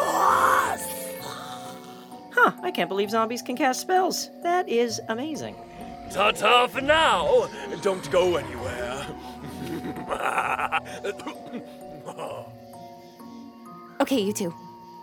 Huh, 2.33 2.53
I 2.63 2.71
can't 2.71 2.89
believe 2.89 3.11
zombies 3.11 3.43
can 3.43 3.55
cast 3.55 3.83
spells. 3.83 4.31
That 4.43 4.67
is 4.67 4.99
amazing. 5.09 5.55
Ta 6.11 6.31
ta 6.31 6.67
for 6.67 6.81
now! 6.81 7.51
Don't 7.83 8.11
go 8.11 8.37
anywhere. 8.37 9.07
okay, 14.01 14.21
you 14.21 14.33
two. 14.33 14.55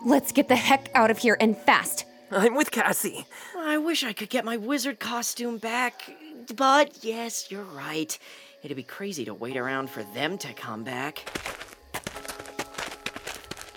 Let's 0.04 0.32
get 0.32 0.48
the 0.48 0.56
heck 0.56 0.90
out 0.96 1.12
of 1.12 1.20
here 1.20 1.38
and 1.40 1.56
fast. 1.56 2.06
I'm 2.32 2.56
with 2.56 2.72
Cassie. 2.72 3.26
I 3.56 3.78
wish 3.78 4.04
I 4.04 4.14
could 4.14 4.30
get 4.30 4.46
my 4.46 4.58
wizard 4.58 5.00
costume 5.00 5.60
back. 5.60 6.02
But 6.56 7.04
yes, 7.04 7.52
you're 7.52 7.64
right. 7.64 8.18
It'd 8.64 8.78
be 8.78 8.84
crazy 8.84 9.26
to 9.26 9.34
wait 9.36 9.58
around 9.58 9.92
for 9.92 10.02
them 10.16 10.40
to 10.40 10.54
come 10.54 10.84
back. 10.84 11.24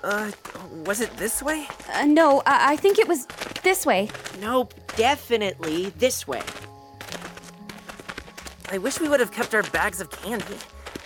Uh, 0.05 0.31
was 0.85 1.01
it 1.01 1.17
this 1.17 1.43
way? 1.43 1.67
Uh, 1.93 2.05
no, 2.05 2.43
I-, 2.45 2.73
I 2.73 2.77
think 2.77 2.99
it 2.99 3.09
was 3.09 3.27
this 3.63 3.87
way. 3.87 4.11
Nope, 4.39 4.75
definitely 4.97 5.91
this 5.97 6.29
way. 6.29 6.43
I 8.71 8.79
wish 8.79 9.01
we 9.01 9.09
would 9.09 9.21
have 9.21 9.33
kept 9.33 9.55
our 9.55 9.63
bags 9.63 10.01
of 10.01 10.11
candy. 10.11 10.57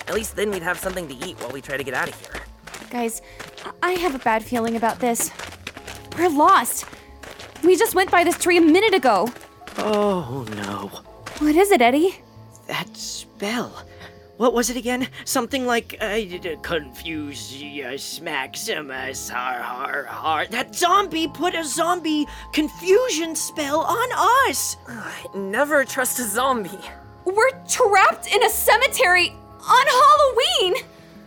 At 0.09 0.15
least 0.15 0.35
then 0.35 0.51
we'd 0.51 0.63
have 0.63 0.79
something 0.79 1.07
to 1.07 1.15
eat 1.15 1.39
while 1.41 1.51
we 1.51 1.61
try 1.61 1.77
to 1.77 1.85
get 1.85 1.95
out 1.95 2.09
of 2.09 2.21
here. 2.21 2.43
Guys, 2.91 3.23
I 3.83 3.93
have 3.93 4.15
a 4.15 4.19
bad 4.19 4.43
feeling 4.43 4.75
about 4.75 4.99
this. 4.99 5.31
We're 6.17 6.31
lost. 6.31 6.87
We 7.63 7.77
just 7.77 7.95
went 7.95 8.11
by 8.11 8.25
this 8.25 8.39
tree 8.39 8.57
a 8.57 8.63
minute 8.63 8.95
ago. 8.95 9.29
Oh 9.77 10.45
no. 10.57 10.91
What 11.39 11.55
is 11.55 11.71
it, 11.71 11.81
Eddie? 11.83 12.21
That 12.67 12.97
spell. 12.97 13.85
What 14.39 14.55
was 14.55 14.71
it 14.71 14.77
again? 14.77 15.09
Something 15.25 15.67
like 15.67 15.97
uh, 16.01 16.21
Confucius 16.63 18.21
Maximus 18.21 19.29
har 19.29 19.61
har 19.61 20.05
har. 20.05 20.47
That 20.47 20.77
zombie 20.77 21.27
put 21.27 21.57
a 21.57 21.65
zombie 21.65 22.25
confusion 22.53 23.35
spell 23.35 23.81
on 23.81 24.09
us. 24.49 24.77
I 24.87 25.27
Never 25.35 25.85
trust 25.85 26.21
a 26.21 26.23
zombie. 26.23 26.79
We're 27.25 27.51
trapped 27.69 28.33
in 28.33 28.41
a 28.45 28.49
cemetery 28.49 29.31
on 29.61 29.87
Halloween 30.03 30.85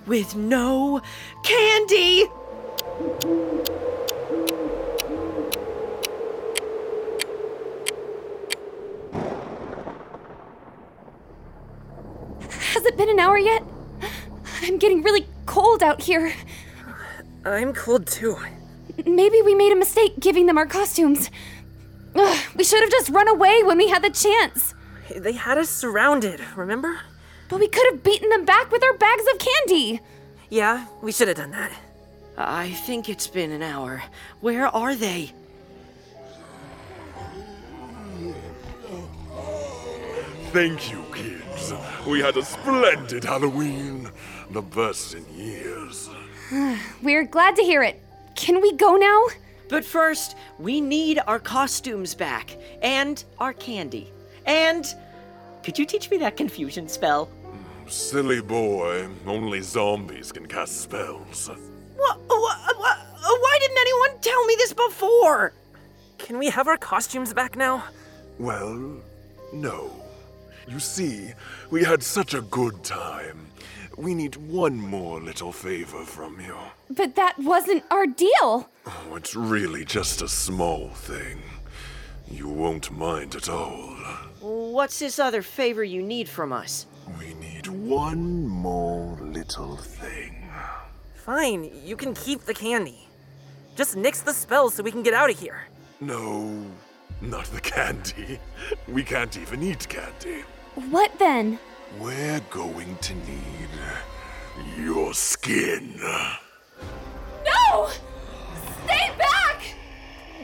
with 0.07 0.33
no 0.37 1.01
candy. 1.43 2.29
Has 12.73 12.85
it 12.85 12.90
been 13.01 13.09
an 13.09 13.19
hour 13.19 13.37
yet? 13.37 13.63
I'm 14.61 14.77
getting 14.77 15.01
really 15.01 15.25
cold 15.47 15.81
out 15.81 16.03
here. 16.03 16.33
I'm 17.43 17.73
cold 17.73 18.05
too. 18.05 18.37
Maybe 19.03 19.41
we 19.41 19.55
made 19.55 19.71
a 19.71 19.75
mistake 19.75 20.19
giving 20.19 20.45
them 20.45 20.55
our 20.55 20.67
costumes. 20.67 21.31
Ugh, 22.13 22.39
we 22.55 22.63
should 22.63 22.81
have 22.81 22.91
just 22.91 23.09
run 23.09 23.27
away 23.27 23.63
when 23.63 23.79
we 23.79 23.87
had 23.87 24.03
the 24.03 24.11
chance. 24.11 24.75
They 25.15 25.31
had 25.31 25.57
us 25.57 25.69
surrounded, 25.69 26.41
remember? 26.55 26.99
But 27.49 27.59
we 27.59 27.67
could 27.67 27.91
have 27.91 28.03
beaten 28.03 28.29
them 28.29 28.45
back 28.45 28.71
with 28.71 28.83
our 28.83 28.93
bags 28.93 29.23
of 29.33 29.39
candy. 29.39 29.99
Yeah, 30.49 30.85
we 31.01 31.11
should 31.11 31.27
have 31.27 31.37
done 31.37 31.51
that. 31.51 31.71
I 32.37 32.69
think 32.69 33.09
it's 33.09 33.27
been 33.27 33.51
an 33.51 33.63
hour. 33.63 34.03
Where 34.41 34.67
are 34.67 34.95
they? 34.95 35.31
Thank 40.51 40.91
you, 40.91 41.01
kids. 41.13 41.73
We 42.05 42.19
had 42.19 42.35
a 42.35 42.43
splendid 42.43 43.23
Halloween. 43.23 44.11
The 44.49 44.61
best 44.61 45.13
in 45.13 45.25
years. 45.33 46.09
We're 47.01 47.23
glad 47.23 47.55
to 47.55 47.61
hear 47.61 47.83
it. 47.83 48.03
Can 48.35 48.59
we 48.59 48.73
go 48.73 48.97
now? 48.97 49.27
But 49.69 49.85
first, 49.85 50.35
we 50.59 50.81
need 50.81 51.21
our 51.25 51.39
costumes 51.39 52.13
back. 52.13 52.57
And 52.81 53.23
our 53.39 53.53
candy. 53.53 54.11
And. 54.45 54.85
Could 55.63 55.79
you 55.79 55.85
teach 55.85 56.11
me 56.11 56.17
that 56.17 56.35
confusion 56.35 56.89
spell? 56.89 57.29
Silly 57.87 58.41
boy, 58.41 59.07
only 59.25 59.61
zombies 59.61 60.33
can 60.33 60.47
cast 60.47 60.81
spells. 60.81 61.49
What, 61.95 62.19
what, 62.27 62.77
what, 62.77 62.97
why 63.21 63.57
didn't 63.61 63.77
anyone 63.77 64.19
tell 64.19 64.45
me 64.47 64.55
this 64.57 64.73
before? 64.73 65.53
Can 66.17 66.37
we 66.37 66.49
have 66.49 66.67
our 66.67 66.77
costumes 66.77 67.33
back 67.33 67.55
now? 67.55 67.85
Well, 68.37 68.97
no. 69.53 70.00
You 70.67 70.79
see, 70.79 71.33
we 71.69 71.83
had 71.83 72.03
such 72.03 72.33
a 72.33 72.41
good 72.41 72.83
time. 72.83 73.47
We 73.97 74.13
need 74.13 74.35
one 74.35 74.77
more 74.77 75.19
little 75.19 75.51
favor 75.51 76.03
from 76.05 76.39
you. 76.39 76.55
But 76.89 77.15
that 77.15 77.37
wasn't 77.37 77.83
our 77.91 78.05
deal. 78.07 78.69
Oh, 78.85 79.15
it's 79.15 79.35
really 79.35 79.85
just 79.85 80.21
a 80.21 80.27
small 80.27 80.89
thing. 80.89 81.41
You 82.29 82.47
won't 82.47 82.91
mind 82.91 83.35
at 83.35 83.49
all. 83.49 83.95
What's 84.39 84.99
this 84.99 85.19
other 85.19 85.41
favor 85.41 85.83
you 85.83 86.01
need 86.01 86.29
from 86.29 86.53
us? 86.53 86.85
We 87.19 87.33
need 87.35 87.67
one 87.67 88.47
more 88.47 89.17
little 89.21 89.75
thing. 89.75 90.49
Fine, 91.13 91.71
you 91.83 91.95
can 91.95 92.13
keep 92.13 92.41
the 92.41 92.53
candy. 92.53 93.07
Just 93.75 93.95
nix 93.95 94.21
the 94.21 94.33
spells 94.33 94.75
so 94.75 94.83
we 94.83 94.91
can 94.91 95.03
get 95.03 95.13
out 95.13 95.29
of 95.29 95.39
here. 95.39 95.63
No, 95.99 96.65
not 97.21 97.45
the 97.45 97.61
candy. 97.61 98.39
We 98.87 99.03
can't 99.03 99.37
even 99.37 99.61
eat 99.63 99.87
candy. 99.87 100.43
What 100.89 101.17
then? 101.19 101.59
We're 101.99 102.41
going 102.49 102.97
to 102.97 103.13
need 103.15 103.69
your 104.77 105.13
skin. 105.13 105.99
No! 107.45 107.89
Stay 108.85 109.11
back! 109.17 109.61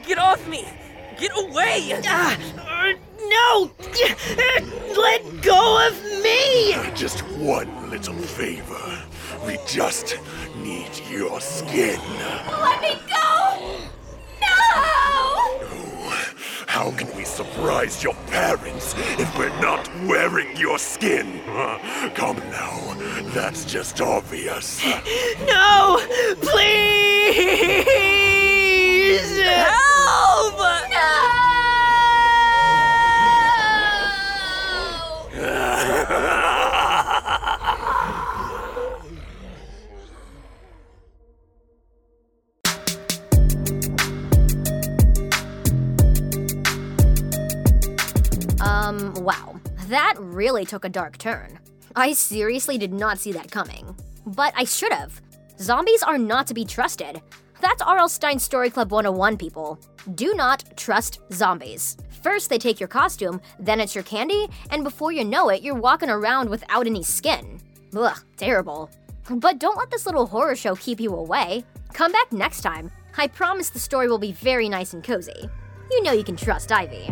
Get 0.06 0.18
off 0.18 0.46
me! 0.48 0.66
Get 1.18 1.32
away! 1.36 1.92
Uh, 2.06 2.36
no! 3.28 3.70
Let 4.96 5.42
go 5.42 5.88
of 5.88 6.02
me! 6.22 6.74
Just 6.94 7.22
one 7.38 7.90
little 7.90 8.14
favor. 8.14 9.04
We 9.46 9.58
just 9.66 10.18
need 10.58 10.90
your 11.10 11.40
skin. 11.40 12.00
Let 12.46 12.80
me 12.82 12.94
go! 13.08 13.78
No! 14.40 15.58
How 16.78 16.92
can 16.92 17.10
we 17.16 17.24
surprise 17.24 18.04
your 18.04 18.14
parents 18.28 18.94
if 19.18 19.36
we're 19.36 19.48
not 19.60 19.90
wearing 20.06 20.56
your 20.56 20.78
skin? 20.78 21.40
Come 22.14 22.36
now, 22.52 22.94
that's 23.34 23.64
just 23.64 24.00
obvious. 24.00 24.80
No! 25.48 25.98
Please! 26.40 26.78
Help! 29.40 30.54
Um, 30.60 31.27
wow. 49.28 49.60
That 49.88 50.14
really 50.16 50.64
took 50.64 50.86
a 50.86 50.88
dark 50.88 51.18
turn. 51.18 51.58
I 51.94 52.14
seriously 52.14 52.78
did 52.78 52.94
not 52.94 53.18
see 53.18 53.30
that 53.32 53.50
coming. 53.50 53.94
But 54.24 54.54
I 54.56 54.64
should 54.64 54.90
have. 54.90 55.20
Zombies 55.60 56.02
are 56.02 56.16
not 56.16 56.46
to 56.46 56.54
be 56.54 56.64
trusted. 56.64 57.20
That's 57.60 57.82
R.L. 57.82 58.08
Stine's 58.08 58.42
Story 58.42 58.70
Club 58.70 58.90
101, 58.90 59.36
people. 59.36 59.78
Do 60.14 60.32
not 60.34 60.64
trust 60.78 61.20
zombies. 61.30 61.98
First, 62.22 62.48
they 62.48 62.56
take 62.56 62.80
your 62.80 62.88
costume, 62.88 63.38
then 63.58 63.80
it's 63.80 63.94
your 63.94 64.04
candy, 64.04 64.48
and 64.70 64.82
before 64.82 65.12
you 65.12 65.24
know 65.24 65.50
it, 65.50 65.60
you're 65.60 65.74
walking 65.74 66.08
around 66.08 66.48
without 66.48 66.86
any 66.86 67.02
skin. 67.02 67.60
Ugh, 67.94 68.18
terrible. 68.38 68.90
But 69.28 69.58
don't 69.58 69.76
let 69.76 69.90
this 69.90 70.06
little 70.06 70.26
horror 70.26 70.56
show 70.56 70.74
keep 70.74 71.00
you 71.00 71.14
away. 71.14 71.64
Come 71.92 72.12
back 72.12 72.32
next 72.32 72.62
time. 72.62 72.90
I 73.18 73.26
promise 73.26 73.68
the 73.68 73.78
story 73.78 74.08
will 74.08 74.18
be 74.18 74.32
very 74.32 74.70
nice 74.70 74.94
and 74.94 75.04
cozy. 75.04 75.50
You 75.90 76.02
know 76.02 76.12
you 76.12 76.24
can 76.24 76.36
trust 76.36 76.72
Ivy. 76.72 77.10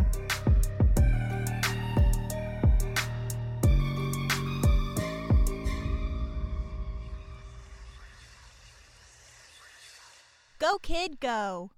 Go, 10.67 10.79
kid, 10.79 11.21
go. 11.21 11.71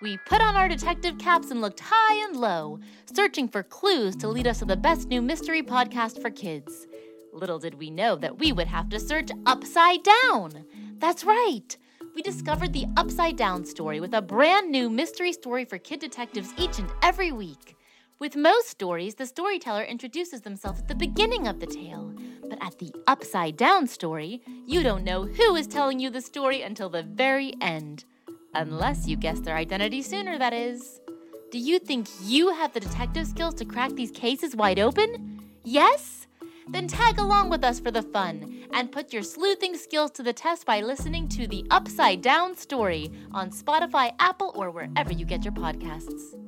We 0.00 0.16
put 0.28 0.40
on 0.40 0.54
our 0.54 0.68
detective 0.68 1.18
caps 1.18 1.50
and 1.50 1.60
looked 1.60 1.80
high 1.80 2.24
and 2.24 2.36
low, 2.36 2.78
searching 3.12 3.48
for 3.48 3.64
clues 3.64 4.14
to 4.16 4.28
lead 4.28 4.46
us 4.46 4.60
to 4.60 4.64
the 4.64 4.76
best 4.76 5.08
new 5.08 5.20
mystery 5.20 5.60
podcast 5.60 6.22
for 6.22 6.30
kids. 6.30 6.86
Little 7.32 7.58
did 7.58 7.74
we 7.74 7.90
know 7.90 8.14
that 8.14 8.38
we 8.38 8.52
would 8.52 8.68
have 8.68 8.88
to 8.90 9.00
search 9.00 9.30
upside 9.44 10.04
down. 10.04 10.64
That's 10.98 11.24
right. 11.24 11.76
We 12.14 12.22
discovered 12.22 12.72
the 12.72 12.86
Upside 12.96 13.36
Down 13.36 13.64
story 13.64 13.98
with 13.98 14.14
a 14.14 14.22
brand 14.22 14.70
new 14.70 14.88
mystery 14.88 15.32
story 15.32 15.64
for 15.64 15.78
kid 15.78 15.98
detectives 15.98 16.54
each 16.58 16.78
and 16.78 16.88
every 17.02 17.32
week. 17.32 17.76
With 18.18 18.34
most 18.34 18.68
stories, 18.68 19.16
the 19.16 19.26
storyteller 19.26 19.82
introduces 19.82 20.40
themselves 20.42 20.80
at 20.80 20.88
the 20.88 20.94
beginning 20.94 21.48
of 21.48 21.60
the 21.60 21.66
tale. 21.66 22.14
But 22.48 22.62
at 22.62 22.78
the 22.78 22.92
Upside 23.06 23.56
Down 23.56 23.86
story, 23.86 24.40
you 24.66 24.82
don't 24.82 25.04
know 25.04 25.24
who 25.24 25.56
is 25.56 25.66
telling 25.66 25.98
you 25.98 26.10
the 26.10 26.20
story 26.20 26.62
until 26.62 26.88
the 26.88 27.02
very 27.02 27.54
end. 27.60 28.04
Unless 28.54 29.06
you 29.06 29.16
guess 29.16 29.40
their 29.40 29.56
identity 29.56 30.02
sooner, 30.02 30.38
that 30.38 30.52
is. 30.52 31.00
Do 31.50 31.58
you 31.58 31.78
think 31.78 32.08
you 32.22 32.54
have 32.54 32.72
the 32.72 32.80
detective 32.80 33.26
skills 33.26 33.54
to 33.54 33.64
crack 33.64 33.92
these 33.92 34.10
cases 34.10 34.56
wide 34.56 34.78
open? 34.78 35.42
Yes? 35.64 36.26
Then 36.68 36.88
tag 36.88 37.18
along 37.18 37.50
with 37.50 37.62
us 37.62 37.78
for 37.78 37.90
the 37.90 38.02
fun 38.02 38.64
and 38.72 38.90
put 38.90 39.12
your 39.12 39.22
sleuthing 39.22 39.76
skills 39.76 40.10
to 40.12 40.22
the 40.22 40.32
test 40.32 40.66
by 40.66 40.80
listening 40.80 41.28
to 41.30 41.46
the 41.46 41.64
Upside 41.70 42.22
Down 42.22 42.56
story 42.56 43.12
on 43.32 43.50
Spotify, 43.50 44.14
Apple, 44.18 44.52
or 44.56 44.70
wherever 44.70 45.12
you 45.12 45.24
get 45.24 45.44
your 45.44 45.54
podcasts. 45.54 46.45